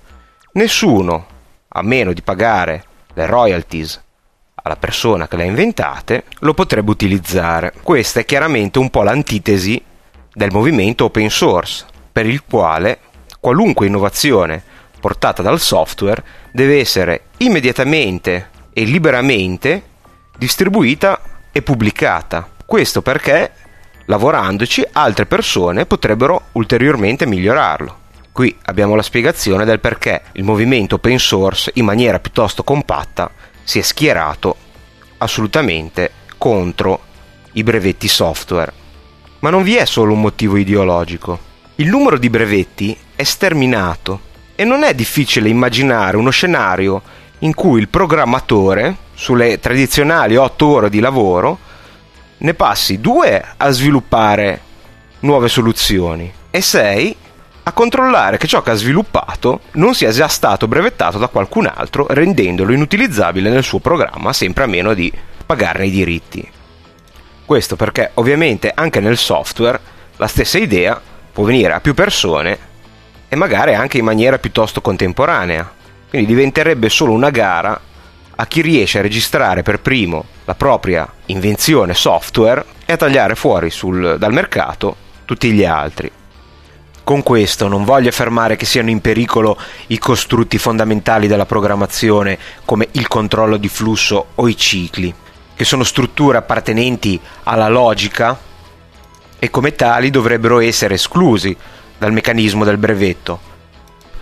nessuno, 0.52 1.26
a 1.68 1.82
meno 1.82 2.14
di 2.14 2.22
pagare 2.22 2.82
le 3.12 3.26
royalties 3.26 4.03
alla 4.66 4.76
persona 4.76 5.28
che 5.28 5.36
le 5.36 5.42
ha 5.42 5.46
inventate, 5.46 6.24
lo 6.40 6.54
potrebbe 6.54 6.90
utilizzare. 6.90 7.72
Questa 7.82 8.20
è 8.20 8.24
chiaramente 8.24 8.78
un 8.78 8.88
po' 8.88 9.02
l'antitesi 9.02 9.82
del 10.32 10.50
movimento 10.52 11.04
open 11.04 11.28
source, 11.28 11.84
per 12.10 12.24
il 12.24 12.42
quale 12.48 12.98
qualunque 13.40 13.86
innovazione 13.86 14.62
portata 14.98 15.42
dal 15.42 15.60
software 15.60 16.24
deve 16.50 16.80
essere 16.80 17.24
immediatamente 17.38 18.48
e 18.72 18.84
liberamente 18.84 19.82
distribuita 20.38 21.20
e 21.52 21.60
pubblicata. 21.60 22.48
Questo 22.64 23.02
perché 23.02 23.52
lavorandoci 24.06 24.82
altre 24.92 25.26
persone 25.26 25.84
potrebbero 25.84 26.46
ulteriormente 26.52 27.26
migliorarlo. 27.26 27.98
Qui 28.32 28.56
abbiamo 28.64 28.94
la 28.94 29.02
spiegazione 29.02 29.66
del 29.66 29.78
perché 29.78 30.22
il 30.32 30.42
movimento 30.42 30.94
open 30.94 31.18
source 31.18 31.70
in 31.74 31.84
maniera 31.84 32.18
piuttosto 32.18 32.64
compatta 32.64 33.30
si 33.64 33.78
è 33.78 33.82
schierato 33.82 34.56
assolutamente 35.18 36.12
contro 36.38 37.00
i 37.52 37.62
brevetti 37.62 38.06
software. 38.06 38.72
Ma 39.40 39.50
non 39.50 39.62
vi 39.62 39.74
è 39.74 39.84
solo 39.84 40.12
un 40.12 40.20
motivo 40.20 40.56
ideologico. 40.56 41.52
Il 41.76 41.88
numero 41.88 42.18
di 42.18 42.30
brevetti 42.30 42.96
è 43.16 43.22
sterminato 43.24 44.32
e 44.54 44.64
non 44.64 44.84
è 44.84 44.94
difficile 44.94 45.48
immaginare 45.48 46.16
uno 46.16 46.30
scenario 46.30 47.02
in 47.40 47.54
cui 47.54 47.80
il 47.80 47.88
programmatore, 47.88 48.96
sulle 49.14 49.58
tradizionali 49.58 50.36
8 50.36 50.66
ore 50.66 50.90
di 50.90 51.00
lavoro, 51.00 51.58
ne 52.38 52.54
passi 52.54 53.00
due 53.00 53.44
a 53.56 53.70
sviluppare 53.70 54.60
nuove 55.20 55.48
soluzioni 55.48 56.32
e 56.50 56.60
sei 56.60 57.16
a 57.66 57.72
controllare 57.72 58.36
che 58.36 58.46
ciò 58.46 58.60
che 58.60 58.72
ha 58.72 58.74
sviluppato 58.74 59.60
non 59.72 59.94
sia 59.94 60.10
già 60.10 60.28
stato 60.28 60.68
brevettato 60.68 61.16
da 61.16 61.28
qualcun 61.28 61.70
altro, 61.72 62.06
rendendolo 62.10 62.72
inutilizzabile 62.72 63.48
nel 63.48 63.62
suo 63.62 63.78
programma, 63.78 64.34
sempre 64.34 64.64
a 64.64 64.66
meno 64.66 64.92
di 64.92 65.10
pagarne 65.46 65.86
i 65.86 65.90
diritti. 65.90 66.46
Questo 67.46 67.76
perché 67.76 68.10
ovviamente 68.14 68.70
anche 68.74 69.00
nel 69.00 69.16
software 69.16 69.80
la 70.16 70.26
stessa 70.26 70.58
idea 70.58 71.00
può 71.32 71.44
venire 71.44 71.72
a 71.72 71.80
più 71.80 71.94
persone 71.94 72.58
e 73.28 73.36
magari 73.36 73.74
anche 73.74 73.98
in 73.98 74.04
maniera 74.04 74.38
piuttosto 74.38 74.82
contemporanea. 74.82 75.72
Quindi 76.10 76.26
diventerebbe 76.26 76.90
solo 76.90 77.12
una 77.12 77.30
gara 77.30 77.80
a 78.36 78.46
chi 78.46 78.60
riesce 78.60 78.98
a 78.98 79.02
registrare 79.02 79.62
per 79.62 79.80
primo 79.80 80.26
la 80.44 80.54
propria 80.54 81.10
invenzione 81.26 81.94
software 81.94 82.64
e 82.84 82.92
a 82.92 82.96
tagliare 82.96 83.34
fuori 83.34 83.70
sul, 83.70 84.16
dal 84.18 84.32
mercato 84.32 84.96
tutti 85.24 85.50
gli 85.50 85.64
altri. 85.64 86.10
Con 87.04 87.22
questo 87.22 87.68
non 87.68 87.84
voglio 87.84 88.08
affermare 88.08 88.56
che 88.56 88.64
siano 88.64 88.88
in 88.88 89.02
pericolo 89.02 89.58
i 89.88 89.98
costrutti 89.98 90.56
fondamentali 90.56 91.26
della 91.26 91.44
programmazione 91.44 92.38
come 92.64 92.88
il 92.92 93.08
controllo 93.08 93.58
di 93.58 93.68
flusso 93.68 94.28
o 94.34 94.48
i 94.48 94.56
cicli, 94.56 95.14
che 95.54 95.64
sono 95.66 95.84
strutture 95.84 96.38
appartenenti 96.38 97.20
alla 97.42 97.68
logica 97.68 98.38
e 99.38 99.50
come 99.50 99.74
tali 99.74 100.08
dovrebbero 100.08 100.60
essere 100.60 100.94
esclusi 100.94 101.54
dal 101.98 102.14
meccanismo 102.14 102.64
del 102.64 102.78
brevetto, 102.78 103.38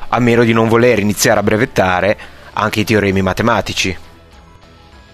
a 0.09 0.19
meno 0.19 0.43
di 0.43 0.53
non 0.53 0.67
voler 0.67 0.99
iniziare 0.99 1.39
a 1.39 1.45
brevettare 1.45 2.19
anche 2.55 2.81
i 2.81 2.85
teoremi 2.85 3.23
matematici. 3.23 3.97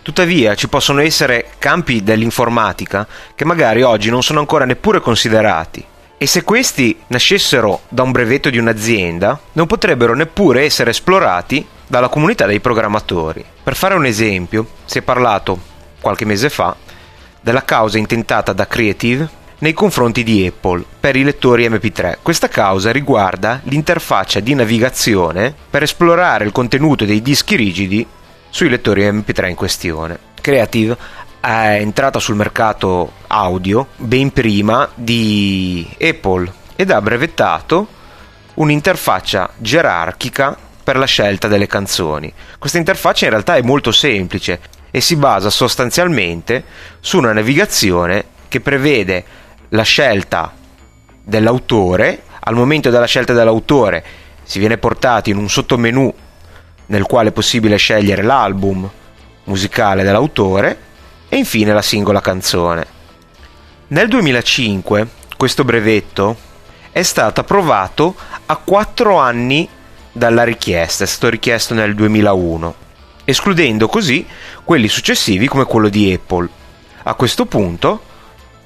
Tuttavia 0.01 0.55
ci 0.55 0.71
possono 0.71 1.03
essere 1.03 1.51
campi 1.59 2.03
dell'informatica 2.03 3.07
che 3.35 3.45
magari 3.45 3.83
oggi 3.83 4.09
non 4.09 4.23
sono 4.23 4.39
ancora 4.39 4.65
neppure 4.65 5.01
considerati 5.01 5.85
e 6.19 6.27
se 6.27 6.43
questi 6.43 6.99
nascessero 7.07 7.83
da 7.89 8.03
un 8.03 8.11
brevetto 8.11 8.51
di 8.51 8.59
un'azienda 8.59 9.39
non 9.53 9.67
potrebbero 9.67 10.15
neppure 10.15 10.65
essere 10.65 10.91
esplorati 10.91 11.65
dalla 11.87 12.09
comunità 12.09 12.45
dei 12.45 12.59
programmatori. 12.59 13.45
Per 13.63 13.77
fare 13.77 13.95
un 13.95 14.05
esempio, 14.05 14.67
si 14.85 14.99
è 14.99 15.03
parlato 15.03 15.59
qualche 16.01 16.25
mese 16.25 16.51
fa 16.51 16.75
della 17.41 17.65
causa 17.65 17.99
intentata 17.99 18.53
da 18.53 18.67
Creative 18.67 19.37
nei 19.59 19.73
confronti 19.73 20.25
di 20.25 20.45
Apple 20.47 20.85
per 20.99 21.15
i 21.15 21.23
lettori 21.23 21.69
MP3. 21.69 22.19
Questa 22.21 22.49
causa 22.49 22.91
riguarda 22.91 23.61
l'interfaccia 23.65 24.41
di 24.41 24.55
navigazione 24.55 25.55
per 25.71 25.85
esplorare 25.85 26.45
il 26.45 26.53
contenuto 26.53 27.05
dei 27.05 27.23
dischi 27.23 27.55
rigidi 27.55 28.07
sui 28.51 28.69
lettori 28.69 29.03
MP3 29.03 29.49
in 29.49 29.55
questione. 29.55 30.19
Creative 30.41 30.97
è 31.41 31.79
entrata 31.81 32.19
sul 32.19 32.35
mercato 32.35 33.13
audio 33.29 33.89
ben 33.97 34.33
prima 34.33 34.89
di 34.95 35.89
Apple 36.01 36.53
ed 36.77 36.91
ha 36.91 37.01
brevettato 37.01 37.87
un'interfaccia 38.55 39.51
gerarchica 39.57 40.57
per 40.83 40.97
la 40.97 41.07
scelta 41.07 41.49
delle 41.49 41.67
canzoni. 41.67 42.33
Questa 42.59 42.79
interfaccia 42.79 43.25
in 43.25 43.31
realtà 43.31 43.57
è 43.57 43.63
molto 43.63 43.93
semplice 43.93 44.61
e 44.91 45.01
si 45.01 45.17
basa 45.17 45.51
sostanzialmente 45.51 46.65
su 47.01 47.19
una 47.19 47.33
navigazione 47.33 48.25
che 48.49 48.61
prevede 48.61 49.25
la 49.71 49.83
scelta 49.83 50.53
dell'autore, 51.23 52.23
al 52.41 52.55
momento 52.55 52.89
della 52.91 53.07
scelta 53.07 53.35
dell'autore 53.35 54.05
si 54.43 54.59
viene 54.59 54.79
portati 54.79 55.31
in 55.31 55.37
un 55.37 55.51
sottomenu 55.51 56.13
nel 56.87 57.03
quale 57.03 57.29
è 57.29 57.33
possibile 57.33 57.77
scegliere 57.77 58.23
l'album 58.23 58.89
musicale 59.45 60.03
dell'autore 60.03 60.79
e 61.29 61.37
infine 61.37 61.75
la 61.75 61.83
singola 61.83 62.23
canzone. 62.23 62.97
Nel 63.91 64.07
2005 64.09 65.09
questo 65.39 65.65
brevetto 65.65 66.37
è 66.93 67.03
stato 67.03 67.41
approvato 67.41 68.15
a 68.45 68.57
4 68.57 69.17
anni 69.17 69.67
dalla 70.13 70.45
richiesta, 70.45 71.05
è 71.05 71.07
stato 71.07 71.31
richiesto 71.31 71.73
nel 71.73 71.95
2001, 71.95 72.75
escludendo 73.25 73.89
così 73.89 74.27
quelli 74.63 74.89
successivi 74.89 75.49
come 75.49 75.65
quello 75.65 75.89
di 75.89 76.13
Apple. 76.13 76.51
A 77.05 77.15
questo 77.15 77.47
punto 77.47 78.03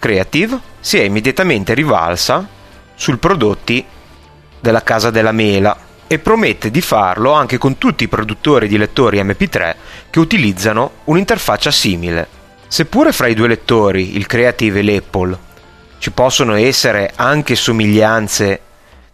Creative 0.01 0.59
si 0.81 0.99
è 0.99 1.03
immediatamente 1.03 1.73
rivalsa 1.73 2.45
sui 2.97 3.17
prodotti 3.17 3.85
della 4.59 4.83
Casa 4.83 5.11
della 5.11 5.31
Mela 5.31 5.79
e 6.09 6.19
promette 6.19 6.69
di 6.69 6.81
farlo 6.81 7.31
anche 7.31 7.59
con 7.59 7.79
tutti 7.79 8.03
i 8.03 8.09
produttori 8.09 8.67
di 8.67 8.77
lettori 8.77 9.23
MP3 9.23 9.75
che 10.11 10.19
utilizzano 10.19 10.91
un'interfaccia 11.05 11.71
simile. 11.71 12.41
Seppure 12.73 13.13
fra 13.13 13.27
i 13.27 13.35
due 13.35 13.49
lettori, 13.49 14.17
il 14.17 14.27
Creative 14.27 14.79
e 14.79 14.83
l'Apple, 14.83 15.39
ci 15.99 16.11
possono 16.11 16.55
essere 16.55 17.13
anche 17.15 17.55
somiglianze 17.55 18.61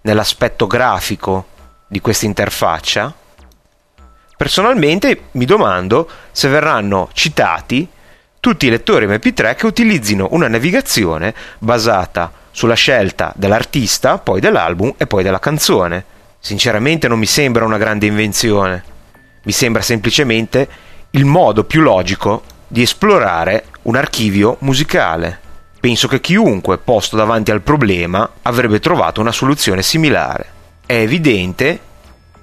nell'aspetto 0.03 0.68
grafico 0.68 1.44
di 1.88 2.01
questa 2.01 2.27
interfaccia, 2.27 3.12
personalmente 4.37 5.23
mi 5.33 5.44
domando 5.44 6.09
se 6.31 6.47
verranno 6.47 7.09
citati 7.14 7.88
tutti 8.38 8.66
i 8.66 8.71
lettori 8.71 9.09
MP3 9.09 9.57
che 9.57 9.66
utilizzino 9.66 10.29
una 10.31 10.47
navigazione 10.47 11.35
basata 11.59 12.31
sulla 12.53 12.75
scelta 12.75 13.33
dell'artista, 13.35 14.18
poi 14.18 14.38
dell'album 14.38 14.94
e 14.97 15.09
poi 15.09 15.25
della 15.25 15.40
canzone. 15.40 16.05
Sinceramente 16.38 17.09
non 17.09 17.18
mi 17.18 17.27
sembra 17.27 17.64
una 17.64 17.77
grande 17.77 18.07
invenzione, 18.07 18.85
mi 19.42 19.53
sembra 19.53 19.83
semplicemente 19.83 20.68
il 21.11 21.25
modo 21.25 21.64
più 21.64 21.81
logico 21.81 22.55
di 22.69 22.83
esplorare 22.83 23.65
un 23.83 23.97
archivio 23.97 24.57
musicale. 24.61 25.41
Penso 25.81 26.07
che 26.07 26.21
chiunque 26.21 26.79
posto 26.79 27.17
davanti 27.17 27.51
al 27.51 27.63
problema 27.63 28.31
avrebbe 28.43 28.79
trovato 28.79 29.21
una 29.21 29.33
soluzione 29.33 29.83
similare. 29.83 30.47
È 30.87 30.95
evidente 30.95 31.81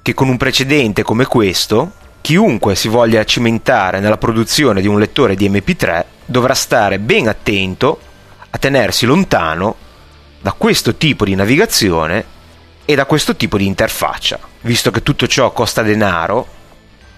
che 0.01 0.13
con 0.13 0.27
un 0.27 0.37
precedente 0.37 1.03
come 1.03 1.25
questo 1.25 1.91
Chiunque 2.25 2.73
si 2.73 2.87
voglia 2.87 3.23
cimentare 3.23 3.99
nella 3.99 4.17
produzione 4.17 4.81
di 4.81 4.87
un 4.87 4.97
lettore 4.97 5.35
di 5.35 5.47
MP3 5.47 6.03
dovrà 6.25 6.55
stare 6.55 6.97
ben 6.97 7.27
attento 7.27 7.99
a 8.49 8.57
tenersi 8.57 9.05
lontano 9.05 9.75
da 10.41 10.51
questo 10.53 10.95
tipo 10.95 11.23
di 11.23 11.35
navigazione 11.35 12.25
e 12.83 12.95
da 12.95 13.05
questo 13.05 13.35
tipo 13.35 13.59
di 13.59 13.67
interfaccia. 13.67 14.39
Visto 14.61 14.89
che 14.89 15.03
tutto 15.03 15.27
ciò 15.27 15.51
costa 15.51 15.83
denaro, 15.83 16.47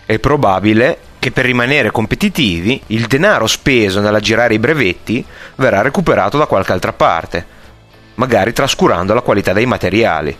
è 0.05 0.19
probabile 0.19 0.99
che 1.19 1.31
per 1.31 1.45
rimanere 1.45 1.91
competitivi 1.91 2.81
il 2.87 3.07
denaro 3.07 3.47
speso 3.47 3.99
nell'aggirare 3.99 4.53
i 4.53 4.59
brevetti 4.59 5.23
verrà 5.55 5.81
recuperato 5.81 6.37
da 6.37 6.45
qualche 6.45 6.71
altra 6.71 6.93
parte, 6.93 7.45
magari 8.15 8.53
trascurando 8.53 9.13
la 9.13 9.21
qualità 9.21 9.53
dei 9.53 9.65
materiali. 9.65 10.37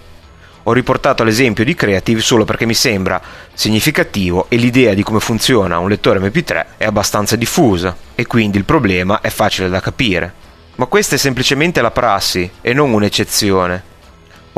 Ho 0.64 0.74
riportato 0.74 1.24
l'esempio 1.24 1.64
di 1.64 1.76
Creative 1.76 2.20
solo 2.20 2.44
perché 2.44 2.66
mi 2.66 2.74
sembra 2.74 3.22
significativo 3.54 4.48
e 4.50 4.58
l'idea 4.58 4.94
di 4.94 5.02
come 5.02 5.22
funziona 5.22 5.80
un 5.80 5.88
lettore 5.88 6.20
MP3 6.20 6.66
è 6.76 6.86
abbastanza 6.86 7.38
diffusa 7.38 7.96
e 8.14 8.28
quindi 8.28 8.58
il 8.58 8.66
problema 8.66 9.22
è 9.22 9.30
facile 9.30 9.70
da 9.70 9.80
capire. 9.80 10.34
Ma 10.76 10.86
questa 10.86 11.16
è 11.16 11.18
semplicemente 11.18 11.82
la 11.82 11.92
prassi 11.92 12.50
e 12.60 12.74
non 12.74 12.92
un'eccezione. 12.92 13.96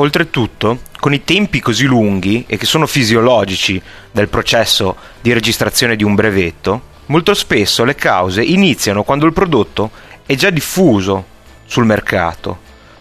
Oltretutto, 0.00 0.78
con 0.98 1.12
i 1.12 1.24
tempi 1.24 1.60
così 1.60 1.84
lunghi 1.84 2.46
e 2.46 2.56
che 2.56 2.64
sono 2.64 2.86
fisiologici 2.86 3.80
del 4.10 4.30
processo 4.30 4.96
di 5.20 5.30
registrazione 5.34 5.94
di 5.94 6.04
un 6.04 6.14
brevetto, 6.14 6.80
molto 7.06 7.34
spesso 7.34 7.84
le 7.84 7.94
cause 7.94 8.42
iniziano 8.42 9.02
quando 9.02 9.26
il 9.26 9.34
prodotto 9.34 9.90
è 10.24 10.34
già 10.36 10.48
diffuso 10.48 11.22
sul 11.66 11.84
mercato, 11.84 12.60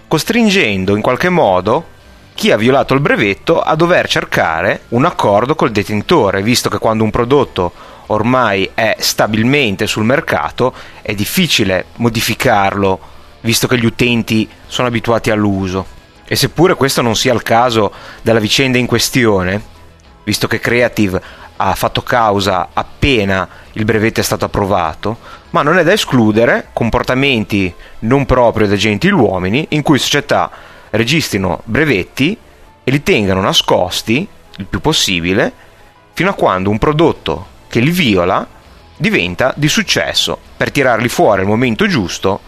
costringendo 0.09 0.93
in 0.93 1.01
qualche 1.01 1.29
modo 1.29 1.87
chi 2.33 2.51
ha 2.51 2.57
violato 2.57 2.93
il 2.93 2.99
brevetto 2.99 3.61
a 3.61 3.75
dover 3.75 4.09
cercare 4.09 4.81
un 4.89 5.05
accordo 5.05 5.55
col 5.55 5.71
detentore, 5.71 6.43
visto 6.43 6.67
che 6.67 6.79
quando 6.79 7.05
un 7.05 7.11
prodotto 7.11 7.71
ormai 8.07 8.71
è 8.73 8.97
stabilmente 8.99 9.87
sul 9.87 10.03
mercato 10.03 10.73
è 11.01 11.15
difficile 11.15 11.85
modificarlo, 11.95 12.99
visto 13.39 13.67
che 13.67 13.77
gli 13.77 13.85
utenti 13.85 14.49
sono 14.67 14.89
abituati 14.89 15.29
all'uso. 15.29 15.98
E 16.31 16.35
seppure 16.35 16.75
questo 16.75 17.01
non 17.01 17.15
sia 17.15 17.33
il 17.33 17.41
caso 17.41 17.91
della 18.21 18.37
vicenda 18.37 18.77
in 18.77 18.85
questione, 18.85 19.59
visto 20.23 20.47
che 20.47 20.59
Creative 20.59 21.19
ha 21.55 21.73
fatto 21.73 22.03
causa 22.03 22.69
appena 22.71 23.49
il 23.71 23.83
brevetto 23.83 24.19
è 24.19 24.23
stato 24.23 24.45
approvato, 24.45 25.17
ma 25.49 25.63
non 25.63 25.79
è 25.79 25.83
da 25.83 25.91
escludere 25.91 26.67
comportamenti 26.71 27.73
non 28.01 28.27
propri 28.27 28.67
da 28.67 28.75
gentiluomini 28.75 29.69
in 29.69 29.81
cui 29.81 29.97
società 29.97 30.51
registrino 30.91 31.61
brevetti 31.63 32.37
e 32.83 32.91
li 32.91 33.01
tengano 33.01 33.41
nascosti 33.41 34.27
il 34.57 34.65
più 34.65 34.81
possibile 34.81 35.51
fino 36.13 36.29
a 36.29 36.35
quando 36.35 36.69
un 36.69 36.77
prodotto 36.77 37.47
che 37.67 37.79
li 37.79 37.89
viola 37.89 38.47
diventa 38.95 39.51
di 39.55 39.67
successo 39.67 40.37
per 40.55 40.69
tirarli 40.69 41.09
fuori 41.09 41.41
al 41.41 41.47
momento 41.47 41.87
giusto 41.87 42.39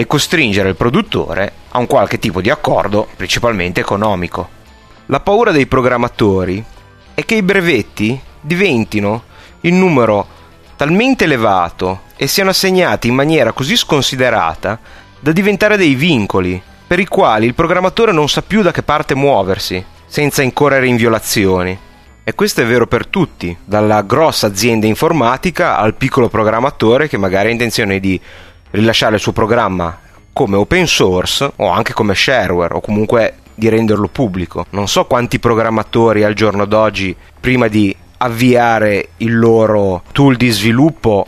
e 0.00 0.06
costringere 0.06 0.70
il 0.70 0.76
produttore 0.76 1.52
a 1.72 1.78
un 1.78 1.86
qualche 1.86 2.18
tipo 2.18 2.40
di 2.40 2.48
accordo, 2.48 3.06
principalmente 3.16 3.80
economico. 3.80 4.48
La 5.06 5.20
paura 5.20 5.50
dei 5.50 5.66
programmatori 5.66 6.64
è 7.12 7.22
che 7.26 7.34
i 7.34 7.42
brevetti 7.42 8.18
diventino 8.40 9.24
in 9.60 9.78
numero 9.78 10.26
talmente 10.74 11.24
elevato 11.24 12.04
e 12.16 12.26
siano 12.28 12.48
assegnati 12.48 13.08
in 13.08 13.14
maniera 13.14 13.52
così 13.52 13.76
sconsiderata 13.76 14.78
da 15.20 15.32
diventare 15.32 15.76
dei 15.76 15.94
vincoli 15.94 16.62
per 16.86 16.98
i 16.98 17.06
quali 17.06 17.44
il 17.44 17.54
programmatore 17.54 18.10
non 18.10 18.26
sa 18.26 18.40
più 18.40 18.62
da 18.62 18.72
che 18.72 18.82
parte 18.82 19.14
muoversi, 19.14 19.84
senza 20.06 20.40
incorrere 20.40 20.86
in 20.86 20.96
violazioni. 20.96 21.78
E 22.24 22.34
questo 22.34 22.62
è 22.62 22.64
vero 22.64 22.86
per 22.86 23.06
tutti, 23.06 23.54
dalla 23.62 24.00
grossa 24.00 24.46
azienda 24.46 24.86
informatica 24.86 25.76
al 25.76 25.94
piccolo 25.94 26.30
programmatore 26.30 27.06
che 27.06 27.18
magari 27.18 27.48
ha 27.48 27.52
intenzione 27.52 28.00
di 28.00 28.18
rilasciare 28.70 29.16
il 29.16 29.20
suo 29.20 29.32
programma 29.32 29.98
come 30.32 30.56
open 30.56 30.86
source 30.86 31.52
o 31.56 31.68
anche 31.68 31.92
come 31.92 32.14
shareware 32.14 32.74
o 32.74 32.80
comunque 32.80 33.34
di 33.54 33.68
renderlo 33.68 34.08
pubblico. 34.08 34.66
Non 34.70 34.88
so 34.88 35.04
quanti 35.04 35.38
programmatori 35.38 36.24
al 36.24 36.34
giorno 36.34 36.64
d'oggi, 36.64 37.14
prima 37.38 37.68
di 37.68 37.94
avviare 38.18 39.10
il 39.18 39.38
loro 39.38 40.02
tool 40.12 40.36
di 40.36 40.48
sviluppo, 40.50 41.26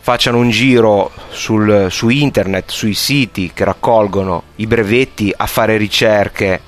facciano 0.00 0.38
un 0.38 0.50
giro 0.50 1.10
sul, 1.30 1.88
su 1.90 2.08
internet, 2.08 2.70
sui 2.70 2.94
siti 2.94 3.50
che 3.52 3.64
raccolgono 3.64 4.44
i 4.56 4.66
brevetti 4.66 5.32
a 5.36 5.46
fare 5.46 5.76
ricerche 5.76 6.60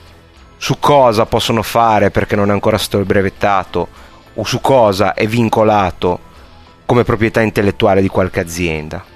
su 0.57 0.79
cosa 0.79 1.25
possono 1.25 1.63
fare 1.63 2.11
perché 2.11 2.37
non 2.37 2.51
è 2.51 2.53
ancora 2.53 2.77
stato 2.77 3.03
brevettato 3.05 3.89
o 4.35 4.45
su 4.45 4.61
cosa 4.61 5.15
è 5.15 5.27
vincolato 5.27 6.19
come 6.85 7.03
proprietà 7.03 7.41
intellettuale 7.41 8.03
di 8.03 8.09
qualche 8.09 8.41
azienda. 8.41 9.10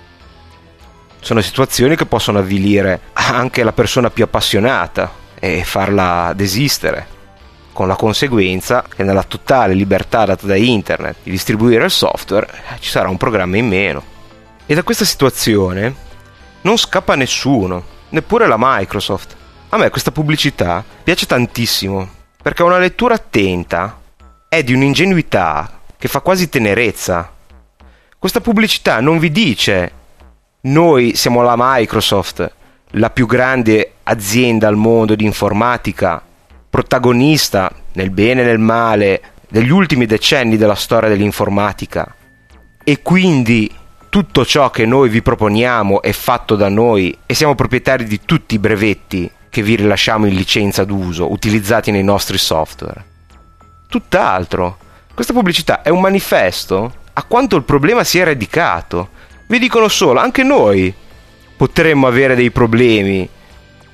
Sono 1.25 1.41
situazioni 1.41 1.97
che 1.97 2.05
possono 2.05 2.39
avvilire 2.39 3.01
anche 3.15 3.65
la 3.65 3.73
persona 3.73 4.11
più 4.11 4.25
appassionata 4.25 5.11
e 5.39 5.65
farla 5.65 6.35
desistere. 6.37 7.07
con 7.73 7.89
la 7.89 7.97
conseguenza 7.97 8.85
che 8.95 9.03
nella 9.03 9.25
totale 9.25 9.75
libertà 9.75 10.27
data 10.27 10.47
da 10.47 10.55
internet 10.55 11.17
di 11.25 11.33
distribuire 11.33 11.85
il 11.85 11.91
software 11.91 12.47
eh, 12.47 12.79
ci 12.79 12.89
sarà 12.89 13.09
un 13.09 13.17
programma 13.17 13.57
in 13.57 13.67
meno. 13.67 14.03
E 14.65 14.75
da 14.75 14.85
questa 14.85 15.05
situazione 15.05 15.93
non 16.61 16.79
scappa 16.79 17.17
nessuno, 17.17 17.85
neppure 18.11 18.47
la 18.47 18.57
Microsoft. 18.57 19.35
A 19.71 19.77
me 19.77 19.91
questa 19.91 20.13
pubblicità 20.13 20.85
piace 21.03 21.27
tantissimo, 21.27 22.09
perché 22.41 22.63
una 22.63 22.79
lettura 22.79 23.15
attenta 23.15 24.01
è 24.49 24.63
di 24.63 24.73
un'ingenuità 24.73 25.81
che 25.99 26.07
fa 26.07 26.21
quasi 26.21 26.49
tenerezza. 26.49 27.33
Questa 28.19 28.41
pubblicità 28.41 29.01
non 29.01 29.19
vi 29.19 29.33
dice 29.33 29.93
noi 30.65 31.15
siamo 31.15 31.43
la 31.43 31.55
Microsoft, 31.57 32.53
la 32.93 33.11
più 33.11 33.27
grande 33.27 33.95
azienda 34.05 34.69
al 34.69 34.77
mondo 34.77 35.15
di 35.15 35.25
informatica, 35.25 36.23
protagonista 36.71 37.71
nel 37.93 38.11
bene 38.11 38.43
e 38.43 38.45
nel 38.45 38.59
male 38.59 39.23
degli 39.49 39.71
ultimi 39.71 40.07
decenni 40.07 40.57
della 40.57 40.75
storia 40.75 41.09
dell'informatica 41.09 42.15
e 42.83 43.03
quindi 43.03 43.71
tutto 44.09 44.45
ciò 44.45 44.71
che 44.71 44.87
noi 44.87 45.09
vi 45.09 45.23
proponiamo 45.23 46.01
è 46.01 46.13
fatto 46.13 46.57
da 46.57 46.69
noi 46.69 47.17
e 47.27 47.35
siamo 47.35 47.55
proprietari 47.55 48.05
di 48.05 48.21
tutti 48.25 48.55
i 48.55 48.59
brevetti 48.59 49.31
che 49.51 49.63
vi 49.63 49.77
rilasciamo 49.77 50.27
in 50.27 50.35
licenza 50.35 50.85
d'uso 50.85 51.31
utilizzati 51.31 51.91
nei 51.91 52.03
nostri 52.03 52.39
software. 52.39 53.05
Tutt'altro. 53.89 54.79
Questa 55.15 55.33
pubblicità 55.33 55.83
è 55.83 55.91
un 55.91 56.01
manifesto 56.01 56.93
a 57.13 57.23
quanto 57.23 57.57
il 57.57 57.63
problema 57.63 58.03
sia 58.03 58.25
radicato. 58.25 59.11
Vi 59.47 59.59
dicono 59.59 59.89
solo, 59.89 60.21
anche 60.21 60.43
noi 60.43 60.93
potremmo 61.57 62.07
avere 62.07 62.35
dei 62.35 62.51
problemi 62.51 63.29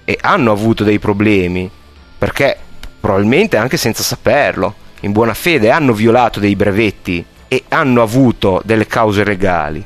e 0.05 0.19
hanno 0.21 0.53
avuto 0.53 0.85
dei 0.85 0.99
problemi 1.01 1.69
perché 2.17 2.57
probabilmente 3.01 3.57
anche 3.57 3.77
senza 3.77 4.03
saperlo, 4.03 4.75
in 5.01 5.13
buona 5.13 5.35
fede 5.35 5.71
hanno 5.71 5.93
violato 5.93 6.39
dei 6.39 6.55
brevetti 6.55 7.25
e 7.49 7.65
hanno 7.69 8.03
avuto 8.03 8.63
delle 8.65 8.87
cause 8.87 9.25
legali. 9.25 9.85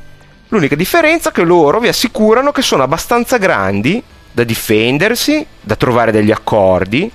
L'unica 0.48 0.74
differenza 0.74 1.30
è 1.30 1.32
che 1.32 1.44
loro 1.44 1.80
vi 1.80 1.88
assicurano 1.88 2.52
che 2.52 2.60
sono 2.60 2.82
abbastanza 2.82 3.38
grandi 3.38 4.02
da 4.30 4.44
difendersi, 4.44 5.46
da 5.60 5.76
trovare 5.76 6.12
degli 6.12 6.30
accordi, 6.30 7.10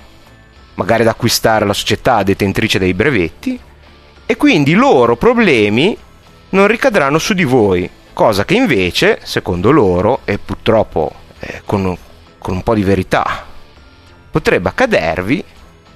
magari 0.74 1.04
da 1.04 1.10
acquistare 1.10 1.66
la 1.66 1.74
società 1.74 2.22
detentrice 2.22 2.78
dei 2.78 2.94
brevetti, 2.94 3.58
e 4.26 4.36
quindi 4.36 4.72
i 4.72 4.74
loro 4.74 5.16
problemi 5.16 5.96
non 6.50 6.66
ricadranno 6.66 7.18
su 7.18 7.34
di 7.34 7.44
voi, 7.44 7.88
cosa 8.12 8.44
che 8.44 8.54
invece, 8.54 9.20
secondo 9.22 9.70
loro, 9.70 10.20
e 10.24 10.38
purtroppo 10.38 11.12
eh, 11.40 11.62
con, 11.64 11.96
con 12.38 12.54
un 12.54 12.62
po' 12.62 12.74
di 12.74 12.82
verità, 12.82 13.46
potrebbe 14.30 14.68
accadervi 14.68 15.44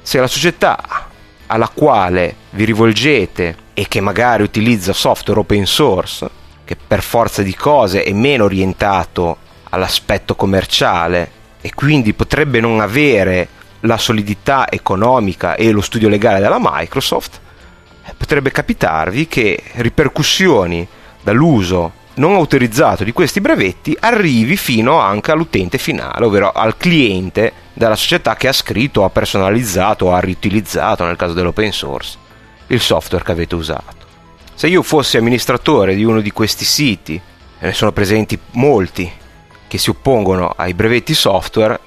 se 0.02 0.18
la 0.18 0.26
società 0.26 1.08
alla 1.46 1.68
quale 1.68 2.36
vi 2.50 2.64
rivolgete 2.64 3.56
e 3.74 3.86
che 3.88 4.00
magari 4.00 4.42
utilizza 4.42 4.92
software 4.92 5.40
open 5.40 5.66
source, 5.66 6.28
che 6.64 6.76
per 6.76 7.02
forza 7.02 7.42
di 7.42 7.54
cose 7.54 8.02
è 8.02 8.12
meno 8.12 8.44
orientato 8.44 9.38
all'aspetto 9.70 10.34
commerciale 10.34 11.42
e 11.60 11.72
quindi 11.74 12.12
potrebbe 12.12 12.60
non 12.60 12.80
avere 12.80 13.48
la 13.80 13.98
solidità 13.98 14.70
economica 14.70 15.56
e 15.56 15.70
lo 15.70 15.80
studio 15.80 16.08
legale 16.08 16.40
della 16.40 16.58
Microsoft, 16.60 17.40
potrebbe 18.16 18.50
capitarvi 18.50 19.26
che 19.26 19.62
ripercussioni 19.74 20.86
dall'uso 21.22 22.02
non 22.14 22.34
autorizzato 22.34 23.02
di 23.02 23.12
questi 23.12 23.40
brevetti 23.40 23.96
arrivi 24.00 24.56
fino 24.56 24.98
anche 24.98 25.30
all'utente 25.30 25.78
finale, 25.78 26.24
ovvero 26.24 26.52
al 26.52 26.76
cliente 26.76 27.52
della 27.72 27.96
società 27.96 28.36
che 28.36 28.48
ha 28.48 28.52
scritto, 28.52 29.04
ha 29.04 29.10
personalizzato 29.10 30.06
o 30.06 30.12
ha 30.12 30.20
riutilizzato, 30.20 31.04
nel 31.04 31.16
caso 31.16 31.32
dell'open 31.32 31.72
source, 31.72 32.16
il 32.68 32.80
software 32.80 33.24
che 33.24 33.32
avete 33.32 33.54
usato. 33.54 34.02
Se 34.54 34.68
io 34.68 34.82
fossi 34.82 35.16
amministratore 35.16 35.94
di 35.94 36.04
uno 36.04 36.20
di 36.20 36.30
questi 36.30 36.64
siti, 36.64 37.14
e 37.58 37.66
ne 37.66 37.72
sono 37.72 37.92
presenti 37.92 38.38
molti 38.52 39.10
che 39.66 39.78
si 39.78 39.90
oppongono 39.90 40.54
ai 40.56 40.74
brevetti 40.74 41.14
software, 41.14 41.80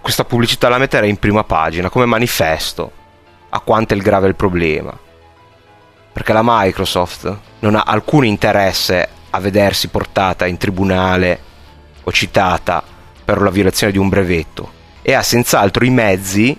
questa 0.00 0.24
pubblicità 0.24 0.68
la 0.68 0.78
metterei 0.78 1.10
in 1.10 1.18
prima 1.18 1.44
pagina 1.44 1.88
come 1.88 2.06
manifesto 2.06 2.90
a 3.50 3.60
quanto 3.60 3.94
è 3.94 3.96
il 3.96 4.02
grave 4.02 4.28
il 4.28 4.34
problema. 4.34 4.96
Perché 6.12 6.32
la 6.32 6.42
Microsoft 6.42 7.38
non 7.60 7.76
ha 7.76 7.82
alcun 7.82 8.24
interesse 8.24 9.08
a 9.30 9.40
vedersi 9.40 9.88
portata 9.88 10.46
in 10.46 10.56
tribunale 10.56 11.40
o 12.02 12.12
citata 12.12 12.82
per 13.24 13.40
la 13.40 13.50
violazione 13.50 13.92
di 13.92 13.98
un 13.98 14.08
brevetto 14.08 14.78
e 15.02 15.14
ha 15.14 15.22
senz'altro 15.22 15.84
i 15.84 15.90
mezzi, 15.90 16.56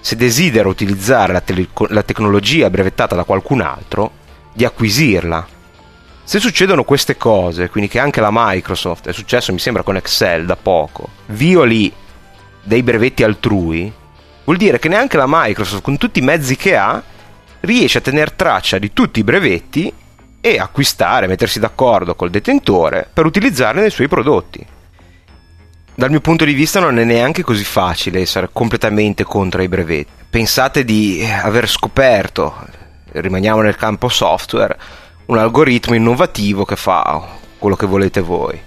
se 0.00 0.16
desidera 0.16 0.68
utilizzare 0.68 1.32
la, 1.32 1.40
tele- 1.40 1.68
la 1.88 2.02
tecnologia 2.02 2.68
brevettata 2.70 3.14
da 3.14 3.24
qualcun 3.24 3.60
altro, 3.60 4.10
di 4.52 4.64
acquisirla. 4.64 5.46
Se 6.24 6.38
succedono 6.38 6.84
queste 6.84 7.16
cose, 7.16 7.68
quindi 7.68 7.88
che 7.88 7.98
anche 7.98 8.20
la 8.20 8.30
Microsoft, 8.30 9.08
è 9.08 9.12
successo 9.12 9.52
mi 9.52 9.58
sembra 9.58 9.82
con 9.82 9.96
Excel 9.96 10.46
da 10.46 10.56
poco, 10.56 11.08
violi 11.26 11.92
dei 12.62 12.82
brevetti 12.82 13.22
altrui, 13.22 13.92
vuol 14.44 14.56
dire 14.56 14.78
che 14.78 14.88
neanche 14.88 15.16
la 15.16 15.26
Microsoft, 15.26 15.82
con 15.82 15.96
tutti 15.96 16.18
i 16.18 16.22
mezzi 16.22 16.56
che 16.56 16.76
ha, 16.76 17.02
riesce 17.60 17.98
a 17.98 18.02
tenere 18.02 18.36
traccia 18.36 18.78
di 18.78 18.92
tutti 18.92 19.20
i 19.20 19.24
brevetti 19.24 19.92
e 20.42 20.58
acquistare, 20.58 21.28
mettersi 21.28 21.60
d'accordo 21.60 22.16
col 22.16 22.28
detentore 22.28 23.08
per 23.10 23.24
utilizzarli 23.24 23.80
nei 23.80 23.90
suoi 23.90 24.08
prodotti. 24.08 24.66
Dal 25.94 26.10
mio 26.10 26.20
punto 26.20 26.44
di 26.44 26.52
vista 26.52 26.80
non 26.80 26.98
è 26.98 27.04
neanche 27.04 27.42
così 27.42 27.64
facile 27.64 28.20
essere 28.20 28.48
completamente 28.52 29.22
contro 29.22 29.62
i 29.62 29.68
brevetti. 29.68 30.10
Pensate 30.28 30.84
di 30.84 31.24
aver 31.24 31.68
scoperto, 31.68 32.56
rimaniamo 33.12 33.62
nel 33.62 33.76
campo 33.76 34.08
software, 34.08 34.76
un 35.26 35.38
algoritmo 35.38 35.94
innovativo 35.94 36.64
che 36.64 36.76
fa 36.76 37.24
quello 37.56 37.76
che 37.76 37.86
volete 37.86 38.20
voi. 38.20 38.60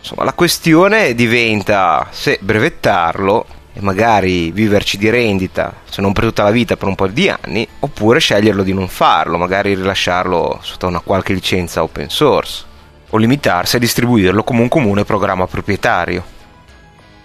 Insomma, 0.00 0.24
la 0.24 0.32
questione 0.32 1.14
diventa 1.14 2.08
se 2.10 2.38
brevettarlo 2.42 3.46
e 3.74 3.80
magari 3.80 4.50
viverci 4.50 4.98
di 4.98 5.08
rendita, 5.08 5.74
se 5.84 6.02
non 6.02 6.12
per 6.12 6.24
tutta 6.24 6.42
la 6.42 6.50
vita, 6.50 6.76
per 6.76 6.88
un 6.88 6.94
po' 6.94 7.06
di 7.06 7.28
anni, 7.28 7.66
oppure 7.80 8.20
sceglierlo 8.20 8.62
di 8.62 8.74
non 8.74 8.88
farlo, 8.88 9.38
magari 9.38 9.74
rilasciarlo 9.74 10.58
sotto 10.62 10.86
una 10.86 11.00
qualche 11.00 11.32
licenza 11.32 11.82
open 11.82 12.10
source, 12.10 12.64
o 13.08 13.16
limitarsi 13.16 13.76
a 13.76 13.78
distribuirlo 13.78 14.44
come 14.44 14.60
un 14.60 14.68
comune 14.68 15.04
programma 15.04 15.46
proprietario. 15.46 16.22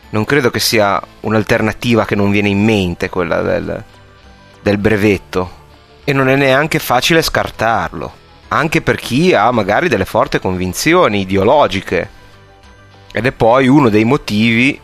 Non 0.09 0.23
credo 0.23 0.49
che 0.49 0.59
sia 0.59 1.01
un'alternativa 1.21 2.05
che 2.05 2.15
non 2.15 2.31
viene 2.31 2.47
in 2.47 2.63
mente 2.63 3.09
quella 3.09 3.41
del, 3.41 3.83
del 4.61 4.77
brevetto, 4.77 5.51
e 6.05 6.13
non 6.13 6.29
è 6.29 6.37
neanche 6.37 6.79
facile 6.79 7.21
scartarlo, 7.21 8.09
anche 8.47 8.81
per 8.81 8.95
chi 8.95 9.33
ha 9.33 9.51
magari 9.51 9.89
delle 9.89 10.05
forti 10.05 10.39
convinzioni 10.39 11.21
ideologiche. 11.21 12.09
Ed 13.11 13.25
è 13.25 13.33
poi 13.33 13.67
uno 13.67 13.89
dei 13.89 14.05
motivi 14.05 14.79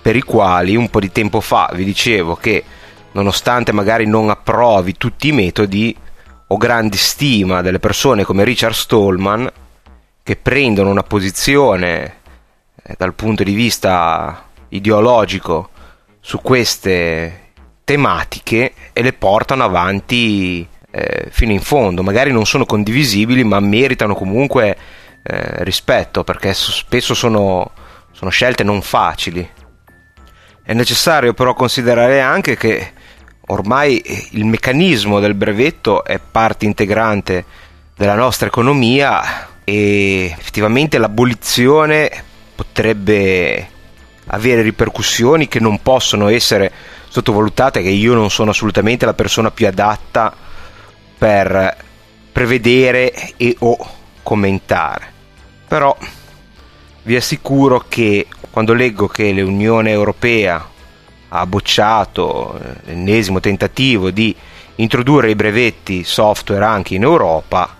per 0.00 0.16
i 0.16 0.22
quali 0.22 0.76
un 0.76 0.88
po' 0.88 1.00
di 1.00 1.12
tempo 1.12 1.40
fa 1.40 1.70
vi 1.74 1.84
dicevo 1.84 2.36
che 2.36 2.64
nonostante 3.12 3.72
magari 3.72 4.06
non 4.06 4.30
approvi 4.30 4.96
tutti 4.96 5.28
i 5.28 5.32
metodi, 5.32 5.96
ho 6.46 6.56
grande 6.56 6.96
stima 6.96 7.60
delle 7.62 7.78
persone 7.78 8.24
come 8.24 8.44
Richard 8.44 8.74
Stallman 8.74 9.50
che 10.22 10.36
prendono 10.36 10.90
una 10.90 11.02
posizione 11.02 12.16
eh, 12.82 12.94
dal 12.96 13.14
punto 13.14 13.42
di 13.42 13.52
vista 13.52 14.46
ideologico 14.68 15.70
su 16.20 16.40
queste 16.40 17.48
tematiche 17.84 18.72
e 18.92 19.02
le 19.02 19.12
portano 19.12 19.64
avanti 19.64 20.66
eh, 20.90 21.26
fino 21.30 21.52
in 21.52 21.60
fondo. 21.60 22.02
Magari 22.02 22.32
non 22.32 22.46
sono 22.46 22.66
condivisibili, 22.66 23.42
ma 23.44 23.58
meritano 23.60 24.14
comunque 24.14 24.76
eh, 25.22 25.64
rispetto 25.64 26.24
perché 26.24 26.54
spesso 26.54 27.14
sono, 27.14 27.70
sono 28.12 28.30
scelte 28.30 28.62
non 28.62 28.82
facili. 28.82 29.48
È 30.70 30.72
necessario 30.72 31.34
però 31.34 31.52
considerare 31.52 32.20
anche 32.20 32.56
che 32.56 32.92
ormai 33.48 34.00
il 34.34 34.44
meccanismo 34.44 35.18
del 35.18 35.34
brevetto 35.34 36.04
è 36.04 36.20
parte 36.20 36.64
integrante 36.64 37.44
della 37.96 38.14
nostra 38.14 38.46
economia 38.46 39.48
e 39.64 40.26
effettivamente 40.26 40.98
l'abolizione 40.98 42.08
potrebbe 42.54 43.68
avere 44.26 44.62
ripercussioni 44.62 45.48
che 45.48 45.58
non 45.58 45.82
possono 45.82 46.28
essere 46.28 46.70
sottovalutate, 47.08 47.82
che 47.82 47.88
io 47.88 48.14
non 48.14 48.30
sono 48.30 48.50
assolutamente 48.50 49.04
la 49.04 49.14
persona 49.14 49.50
più 49.50 49.66
adatta 49.66 50.32
per 51.18 51.76
prevedere 52.30 53.32
e 53.36 53.56
o 53.58 53.76
commentare. 54.22 55.12
Però 55.66 55.96
vi 57.02 57.16
assicuro 57.16 57.86
che 57.88 58.28
quando 58.50 58.74
leggo 58.74 59.06
che 59.06 59.30
l'Unione 59.32 59.90
Europea 59.90 60.68
ha 61.28 61.46
bocciato 61.46 62.58
eh, 62.58 62.74
l'ennesimo 62.86 63.40
tentativo 63.40 64.10
di 64.10 64.34
introdurre 64.76 65.30
i 65.30 65.36
brevetti 65.36 66.04
software 66.04 66.64
anche 66.64 66.94
in 66.94 67.02
Europa, 67.02 67.76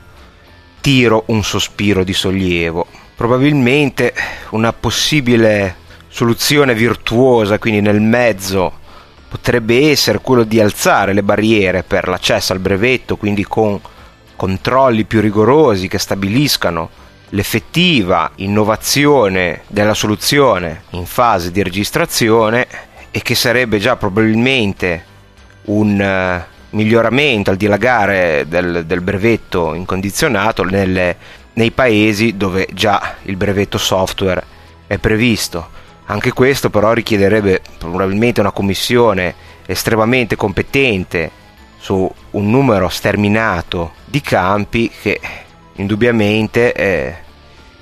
tiro 0.80 1.24
un 1.26 1.42
sospiro 1.42 2.04
di 2.04 2.12
sollievo. 2.12 2.86
Probabilmente 3.16 4.14
una 4.50 4.72
possibile 4.72 5.76
soluzione 6.08 6.74
virtuosa, 6.74 7.58
quindi 7.58 7.80
nel 7.80 8.00
mezzo 8.00 8.78
potrebbe 9.28 9.90
essere 9.90 10.20
quello 10.20 10.44
di 10.44 10.60
alzare 10.60 11.12
le 11.12 11.22
barriere 11.22 11.82
per 11.82 12.08
l'accesso 12.08 12.52
al 12.52 12.58
brevetto, 12.60 13.16
quindi 13.16 13.44
con 13.44 13.80
controlli 14.36 15.04
più 15.04 15.20
rigorosi 15.20 15.86
che 15.86 15.98
stabiliscano 15.98 16.90
l'effettiva 17.30 18.32
innovazione 18.36 19.62
della 19.68 19.94
soluzione 19.94 20.82
in 20.90 21.06
fase 21.06 21.50
di 21.50 21.62
registrazione 21.62 22.66
e 23.10 23.22
che 23.22 23.34
sarebbe 23.34 23.78
già 23.78 23.96
probabilmente 23.96 25.04
un 25.64 25.98
uh, 26.00 26.76
miglioramento 26.76 27.50
al 27.50 27.56
dilagare 27.56 28.46
del, 28.48 28.84
del 28.86 29.00
brevetto 29.00 29.74
incondizionato 29.74 30.64
nelle, 30.64 31.16
nei 31.54 31.70
paesi 31.70 32.36
dove 32.36 32.68
già 32.72 33.16
il 33.22 33.36
brevetto 33.36 33.78
software 33.78 34.42
è 34.86 34.98
previsto. 34.98 35.78
Anche 36.06 36.32
questo 36.32 36.70
però 36.70 36.92
richiederebbe 36.92 37.62
probabilmente 37.78 38.40
una 38.40 38.50
commissione 38.50 39.34
estremamente 39.66 40.34
competente 40.34 41.30
su 41.78 42.12
un 42.30 42.50
numero 42.50 42.88
sterminato 42.88 43.92
di 44.04 44.20
campi 44.20 44.90
che 44.90 45.20
indubbiamente 45.76 46.72
eh, 46.72 47.16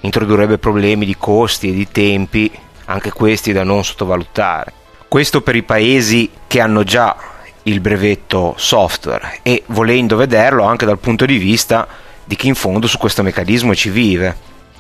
introdurrebbe 0.00 0.58
problemi 0.58 1.04
di 1.04 1.16
costi 1.16 1.68
e 1.68 1.72
di 1.72 1.88
tempi, 1.90 2.50
anche 2.86 3.12
questi 3.12 3.52
da 3.52 3.64
non 3.64 3.84
sottovalutare. 3.84 4.72
Questo 5.08 5.40
per 5.40 5.56
i 5.56 5.62
paesi 5.62 6.30
che 6.46 6.60
hanno 6.60 6.84
già 6.84 7.16
il 7.64 7.80
brevetto 7.80 8.54
software 8.56 9.40
e 9.42 9.62
volendo 9.66 10.16
vederlo 10.16 10.64
anche 10.64 10.86
dal 10.86 10.98
punto 10.98 11.26
di 11.26 11.36
vista 11.36 11.86
di 12.24 12.36
chi 12.36 12.48
in 12.48 12.54
fondo 12.54 12.86
su 12.86 12.98
questo 12.98 13.22
meccanismo 13.22 13.74
ci 13.74 13.90
vive, 13.90 14.36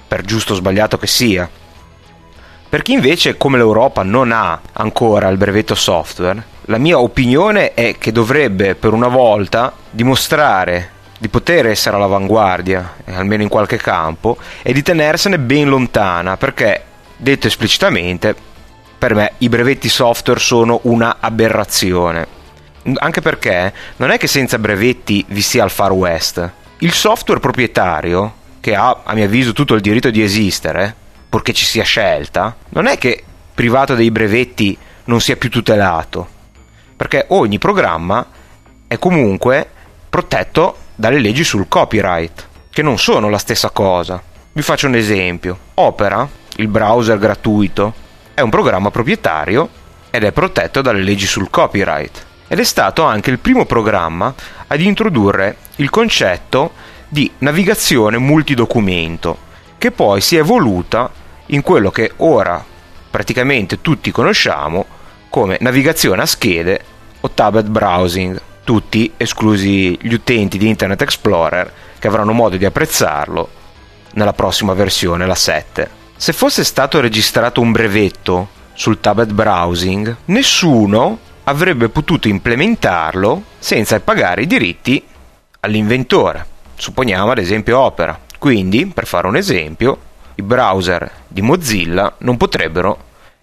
per 0.06 0.22
giusto 0.22 0.52
o 0.52 0.56
sbagliato 0.56 0.98
che 0.98 1.06
sia. 1.06 1.48
Per 2.68 2.82
chi 2.82 2.92
invece 2.92 3.38
come 3.38 3.56
l'Europa 3.56 4.02
non 4.02 4.30
ha 4.32 4.60
ancora 4.72 5.28
il 5.28 5.38
brevetto 5.38 5.74
software, 5.74 6.56
la 6.66 6.76
mia 6.76 6.98
opinione 6.98 7.72
è 7.72 7.96
che 7.96 8.12
dovrebbe 8.12 8.74
per 8.74 8.92
una 8.92 9.08
volta 9.08 9.72
dimostrare 9.90 10.96
di 11.18 11.28
poter 11.28 11.66
essere 11.66 11.96
all'avanguardia, 11.96 12.94
almeno 13.06 13.42
in 13.42 13.48
qualche 13.48 13.76
campo, 13.76 14.38
e 14.62 14.72
di 14.72 14.82
tenersene 14.82 15.38
ben 15.38 15.68
lontana, 15.68 16.36
perché, 16.36 16.82
detto 17.16 17.48
esplicitamente, 17.48 18.34
per 18.96 19.14
me 19.14 19.32
i 19.38 19.48
brevetti 19.48 19.88
software 19.88 20.40
sono 20.40 20.80
una 20.84 21.16
aberrazione. 21.20 22.26
Anche 22.94 23.20
perché 23.20 23.72
non 23.96 24.10
è 24.10 24.18
che 24.18 24.28
senza 24.28 24.58
brevetti 24.58 25.24
vi 25.28 25.42
sia 25.42 25.64
il 25.64 25.70
Far 25.70 25.92
West. 25.92 26.50
Il 26.78 26.92
software 26.92 27.40
proprietario, 27.40 28.34
che 28.60 28.74
ha 28.74 29.00
a 29.04 29.14
mio 29.14 29.24
avviso 29.24 29.52
tutto 29.52 29.74
il 29.74 29.80
diritto 29.80 30.10
di 30.10 30.22
esistere, 30.22 30.94
purché 31.28 31.52
ci 31.52 31.64
sia 31.64 31.82
scelta, 31.82 32.56
non 32.70 32.86
è 32.86 32.96
che 32.96 33.22
privato 33.52 33.94
dei 33.94 34.10
brevetti 34.10 34.78
non 35.04 35.20
sia 35.20 35.36
più 35.36 35.50
tutelato, 35.50 36.28
perché 36.96 37.26
ogni 37.28 37.58
programma 37.58 38.26
è 38.86 38.98
comunque 38.98 39.68
protetto 40.08 40.76
dalle 40.98 41.20
leggi 41.20 41.44
sul 41.44 41.68
copyright, 41.68 42.48
che 42.70 42.82
non 42.82 42.98
sono 42.98 43.28
la 43.30 43.38
stessa 43.38 43.70
cosa. 43.70 44.20
Vi 44.50 44.62
faccio 44.62 44.88
un 44.88 44.96
esempio. 44.96 45.56
Opera, 45.74 46.28
il 46.56 46.66
browser 46.66 47.18
gratuito, 47.18 47.94
è 48.34 48.40
un 48.40 48.50
programma 48.50 48.90
proprietario 48.90 49.68
ed 50.10 50.24
è 50.24 50.32
protetto 50.32 50.82
dalle 50.82 51.04
leggi 51.04 51.24
sul 51.24 51.50
copyright. 51.50 52.26
Ed 52.48 52.58
è 52.58 52.64
stato 52.64 53.04
anche 53.04 53.30
il 53.30 53.38
primo 53.38 53.64
programma 53.64 54.34
ad 54.66 54.80
introdurre 54.80 55.58
il 55.76 55.88
concetto 55.88 56.72
di 57.06 57.30
navigazione 57.38 58.18
multidocumento, 58.18 59.38
che 59.78 59.92
poi 59.92 60.20
si 60.20 60.34
è 60.34 60.40
evoluta 60.40 61.12
in 61.46 61.62
quello 61.62 61.92
che 61.92 62.10
ora 62.16 62.64
praticamente 63.08 63.80
tutti 63.80 64.10
conosciamo 64.10 64.84
come 65.28 65.58
navigazione 65.60 66.22
a 66.22 66.26
schede 66.26 66.80
o 67.20 67.30
tablet 67.30 67.66
browsing, 67.66 68.40
tutti 68.68 69.10
esclusi 69.16 69.96
gli 69.98 70.12
utenti 70.12 70.58
di 70.58 70.68
Internet 70.68 71.00
Explorer 71.00 71.72
che 71.98 72.06
avranno 72.06 72.34
modo 72.34 72.58
di 72.58 72.66
apprezzarlo 72.66 73.48
nella 74.10 74.34
prossima 74.34 74.74
versione, 74.74 75.24
la 75.24 75.34
7. 75.34 75.88
Se 76.14 76.34
fosse 76.34 76.64
stato 76.64 77.00
registrato 77.00 77.62
un 77.62 77.72
brevetto 77.72 78.48
sul 78.74 79.00
tablet 79.00 79.32
browsing, 79.32 80.14
nessuno 80.26 81.18
avrebbe 81.44 81.88
potuto 81.88 82.28
implementarlo 82.28 83.42
senza 83.58 83.98
pagare 84.00 84.42
i 84.42 84.46
diritti 84.46 85.02
all'inventore. 85.60 86.44
Supponiamo 86.74 87.30
ad 87.30 87.38
esempio 87.38 87.78
Opera. 87.78 88.20
Quindi, 88.38 88.84
per 88.84 89.06
fare 89.06 89.28
un 89.28 89.36
esempio, 89.36 89.98
i 90.34 90.42
browser 90.42 91.10
di 91.26 91.40
Mozilla 91.40 92.16
non 92.18 92.36
potrebbero 92.36 92.98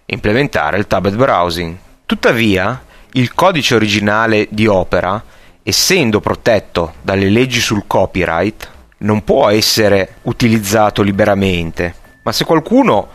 implementare 0.06 0.78
il 0.78 0.86
tablet 0.86 1.16
browsing. 1.16 1.76
Tuttavia, 2.06 2.84
il 3.16 3.32
codice 3.32 3.74
originale 3.74 4.46
di 4.50 4.66
Opera, 4.66 5.22
essendo 5.62 6.20
protetto 6.20 6.94
dalle 7.00 7.30
leggi 7.30 7.60
sul 7.60 7.84
copyright, 7.86 8.70
non 8.98 9.24
può 9.24 9.48
essere 9.48 10.16
utilizzato 10.22 11.02
liberamente, 11.02 11.94
ma 12.22 12.32
se 12.32 12.44
qualcuno 12.44 13.08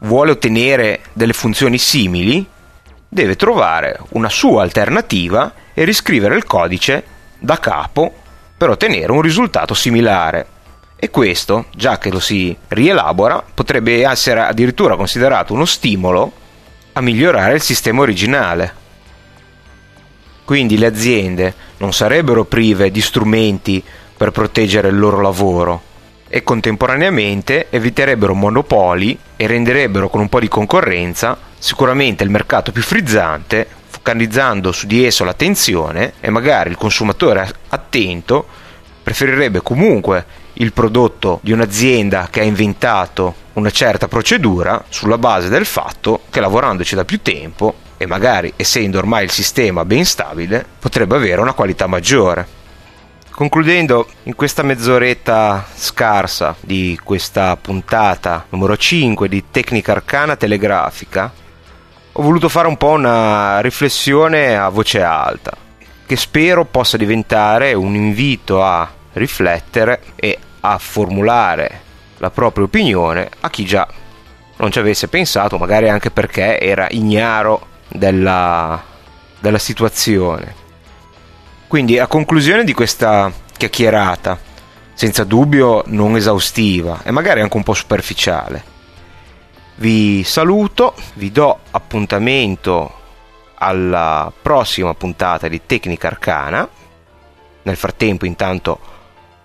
vuole 0.00 0.32
ottenere 0.32 1.00
delle 1.14 1.32
funzioni 1.32 1.78
simili, 1.78 2.46
deve 3.08 3.36
trovare 3.36 3.98
una 4.10 4.28
sua 4.28 4.62
alternativa 4.62 5.52
e 5.72 5.84
riscrivere 5.84 6.36
il 6.36 6.44
codice 6.44 7.02
da 7.38 7.58
capo 7.58 8.12
per 8.56 8.68
ottenere 8.68 9.12
un 9.12 9.22
risultato 9.22 9.72
similare 9.72 10.46
e 10.96 11.08
questo, 11.10 11.66
già 11.74 11.96
che 11.96 12.10
lo 12.10 12.20
si 12.20 12.54
rielabora, 12.68 13.42
potrebbe 13.54 14.04
essere 14.06 14.40
addirittura 14.40 14.96
considerato 14.96 15.54
uno 15.54 15.64
stimolo 15.64 16.32
a 16.92 17.00
migliorare 17.00 17.54
il 17.54 17.62
sistema 17.62 18.02
originale. 18.02 18.86
Quindi 20.48 20.78
le 20.78 20.86
aziende 20.86 21.54
non 21.76 21.92
sarebbero 21.92 22.46
prive 22.46 22.90
di 22.90 23.02
strumenti 23.02 23.84
per 24.16 24.30
proteggere 24.30 24.88
il 24.88 24.98
loro 24.98 25.20
lavoro 25.20 25.82
e 26.26 26.42
contemporaneamente 26.42 27.66
eviterebbero 27.68 28.32
monopoli 28.32 29.18
e 29.36 29.46
renderebbero 29.46 30.08
con 30.08 30.22
un 30.22 30.30
po' 30.30 30.40
di 30.40 30.48
concorrenza 30.48 31.36
sicuramente 31.58 32.24
il 32.24 32.30
mercato 32.30 32.72
più 32.72 32.80
frizzante, 32.80 33.66
focalizzando 33.88 34.72
su 34.72 34.86
di 34.86 35.04
esso 35.04 35.22
l'attenzione 35.22 36.14
e 36.18 36.30
magari 36.30 36.70
il 36.70 36.78
consumatore 36.78 37.46
attento 37.68 38.46
preferirebbe 39.02 39.60
comunque 39.60 40.24
il 40.54 40.72
prodotto 40.72 41.40
di 41.42 41.52
un'azienda 41.52 42.28
che 42.30 42.40
ha 42.40 42.44
inventato 42.44 43.34
una 43.58 43.70
certa 43.70 44.08
procedura 44.08 44.84
sulla 44.88 45.18
base 45.18 45.48
del 45.48 45.66
fatto 45.66 46.22
che 46.30 46.40
lavorandoci 46.40 46.94
da 46.94 47.04
più 47.04 47.20
tempo 47.20 47.74
e 47.98 48.06
magari 48.06 48.52
essendo 48.56 48.98
ormai 48.98 49.24
il 49.24 49.30
sistema 49.30 49.84
ben 49.84 50.04
stabile 50.04 50.64
potrebbe 50.78 51.16
avere 51.16 51.40
una 51.40 51.52
qualità 51.52 51.86
maggiore. 51.86 52.56
Concludendo, 53.30 54.08
in 54.24 54.34
questa 54.34 54.62
mezz'oretta 54.62 55.66
scarsa 55.74 56.56
di 56.60 56.98
questa 57.02 57.56
puntata 57.56 58.46
numero 58.48 58.76
5 58.76 59.28
di 59.28 59.44
Tecnica 59.50 59.92
Arcana 59.92 60.34
Telegrafica, 60.34 61.32
ho 62.12 62.22
voluto 62.22 62.48
fare 62.48 62.66
un 62.66 62.76
po' 62.76 62.90
una 62.90 63.60
riflessione 63.60 64.56
a 64.56 64.68
voce 64.70 65.02
alta, 65.02 65.56
che 66.04 66.16
spero 66.16 66.64
possa 66.64 66.96
diventare 66.96 67.74
un 67.74 67.94
invito 67.94 68.62
a 68.64 68.90
riflettere 69.12 70.00
e 70.16 70.36
a 70.60 70.78
formulare 70.78 71.86
la 72.18 72.30
propria 72.30 72.64
opinione 72.64 73.28
a 73.40 73.50
chi 73.50 73.64
già 73.64 73.86
non 74.56 74.70
ci 74.70 74.78
avesse 74.78 75.08
pensato, 75.08 75.56
magari 75.56 75.88
anche 75.88 76.10
perché 76.10 76.60
era 76.60 76.86
ignaro 76.90 77.66
della, 77.88 78.82
della 79.38 79.58
situazione. 79.58 80.66
Quindi 81.66 81.98
a 81.98 82.06
conclusione 82.06 82.64
di 82.64 82.72
questa 82.72 83.30
chiacchierata, 83.56 84.38
senza 84.94 85.24
dubbio 85.24 85.84
non 85.86 86.16
esaustiva 86.16 87.02
e 87.04 87.10
magari 87.10 87.40
anche 87.40 87.56
un 87.56 87.62
po' 87.62 87.74
superficiale, 87.74 88.76
vi 89.76 90.24
saluto, 90.24 90.94
vi 91.14 91.30
do 91.30 91.60
appuntamento 91.70 92.94
alla 93.54 94.32
prossima 94.42 94.92
puntata 94.94 95.46
di 95.46 95.60
Tecnica 95.66 96.08
Arcana. 96.08 96.68
Nel 97.62 97.76
frattempo 97.76 98.24
intanto 98.24 98.80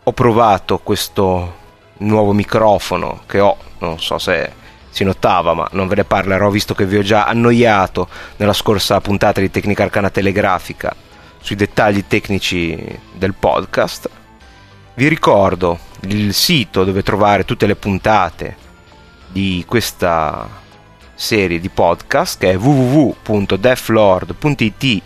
ho 0.02 0.12
provato 0.12 0.80
questo 0.80 1.62
nuovo 2.06 2.34
microfono 2.34 3.22
che 3.26 3.40
ho, 3.40 3.58
non 3.80 4.00
so 4.00 4.18
se 4.18 4.62
si 4.90 5.04
notava, 5.04 5.54
ma 5.54 5.68
non 5.72 5.88
ve 5.88 5.96
ne 5.96 6.04
parlerò 6.04 6.50
visto 6.50 6.76
che 6.76 6.86
vi 6.86 6.98
ho 6.98 7.02
già 7.02 7.26
annoiato 7.26 8.08
nella 8.38 8.54
scorsa 8.54 9.02
puntata 9.02 9.42
di 9.42 9.50
Tecnica 9.50 9.82
Arcana 9.84 10.12
Telegrafica 10.12 10.96
sui 11.40 11.56
dettagli 11.56 12.06
tecnici 12.08 13.00
del 13.12 13.34
podcast. 13.34 14.10
Vi 14.94 15.08
ricordo 15.08 15.80
il 16.02 16.32
sito 16.34 16.84
dove 16.84 17.02
trovare 17.02 17.44
tutte 17.44 17.66
le 17.66 17.76
puntate 17.76 18.56
di 19.28 19.66
questa 19.68 20.48
serie 21.16 21.60
di 21.60 21.70
podcast 21.70 22.40
che 22.40 22.52
è 22.52 22.58
www.deflord.it 22.58 25.02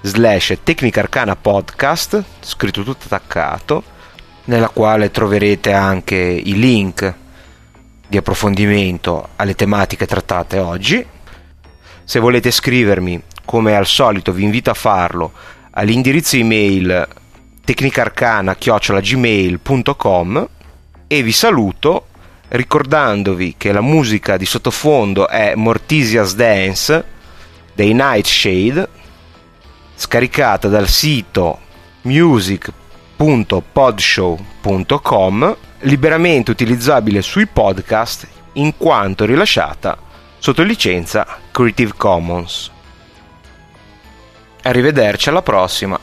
slash 0.00 0.56
Tecnica 0.62 1.00
Arcana 1.00 1.36
Podcast 1.36 2.24
scritto 2.40 2.82
tutto 2.82 3.04
attaccato 3.04 3.82
nella 4.46 4.68
quale 4.68 5.10
troverete 5.10 5.72
anche 5.72 6.16
i 6.16 6.58
link 6.58 7.14
di 8.08 8.16
approfondimento 8.16 9.30
alle 9.36 9.54
tematiche 9.54 10.06
trattate 10.06 10.58
oggi. 10.58 11.06
Se 12.04 12.18
volete 12.18 12.50
scrivermi 12.50 13.22
come 13.44 13.76
al 13.76 13.86
solito 13.86 14.32
vi 14.32 14.44
invito 14.44 14.70
a 14.70 14.74
farlo 14.74 15.32
all'indirizzo 15.70 16.36
email 16.36 17.06
tecnicarcana-gmail.com 17.64 20.48
e 21.08 21.22
vi 21.22 21.32
saluto 21.32 22.06
ricordandovi 22.48 23.54
che 23.56 23.72
la 23.72 23.80
musica 23.80 24.36
di 24.36 24.46
sottofondo 24.46 25.28
è 25.28 25.54
Mortisia's 25.56 26.34
Dance 26.34 27.04
dei 27.74 27.92
Nightshade 27.92 28.88
scaricata 29.96 30.68
dal 30.68 30.88
sito 30.88 31.58
music.podshow.com 33.16 35.56
liberamente 35.80 36.50
utilizzabile 36.50 37.20
sui 37.22 37.46
podcast 37.46 38.26
in 38.54 38.76
quanto 38.76 39.24
rilasciata 39.24 39.96
sotto 40.38 40.62
licenza 40.62 41.26
Creative 41.50 41.92
Commons. 41.96 42.70
Arrivederci 44.62 45.28
alla 45.28 45.42
prossima. 45.42 45.98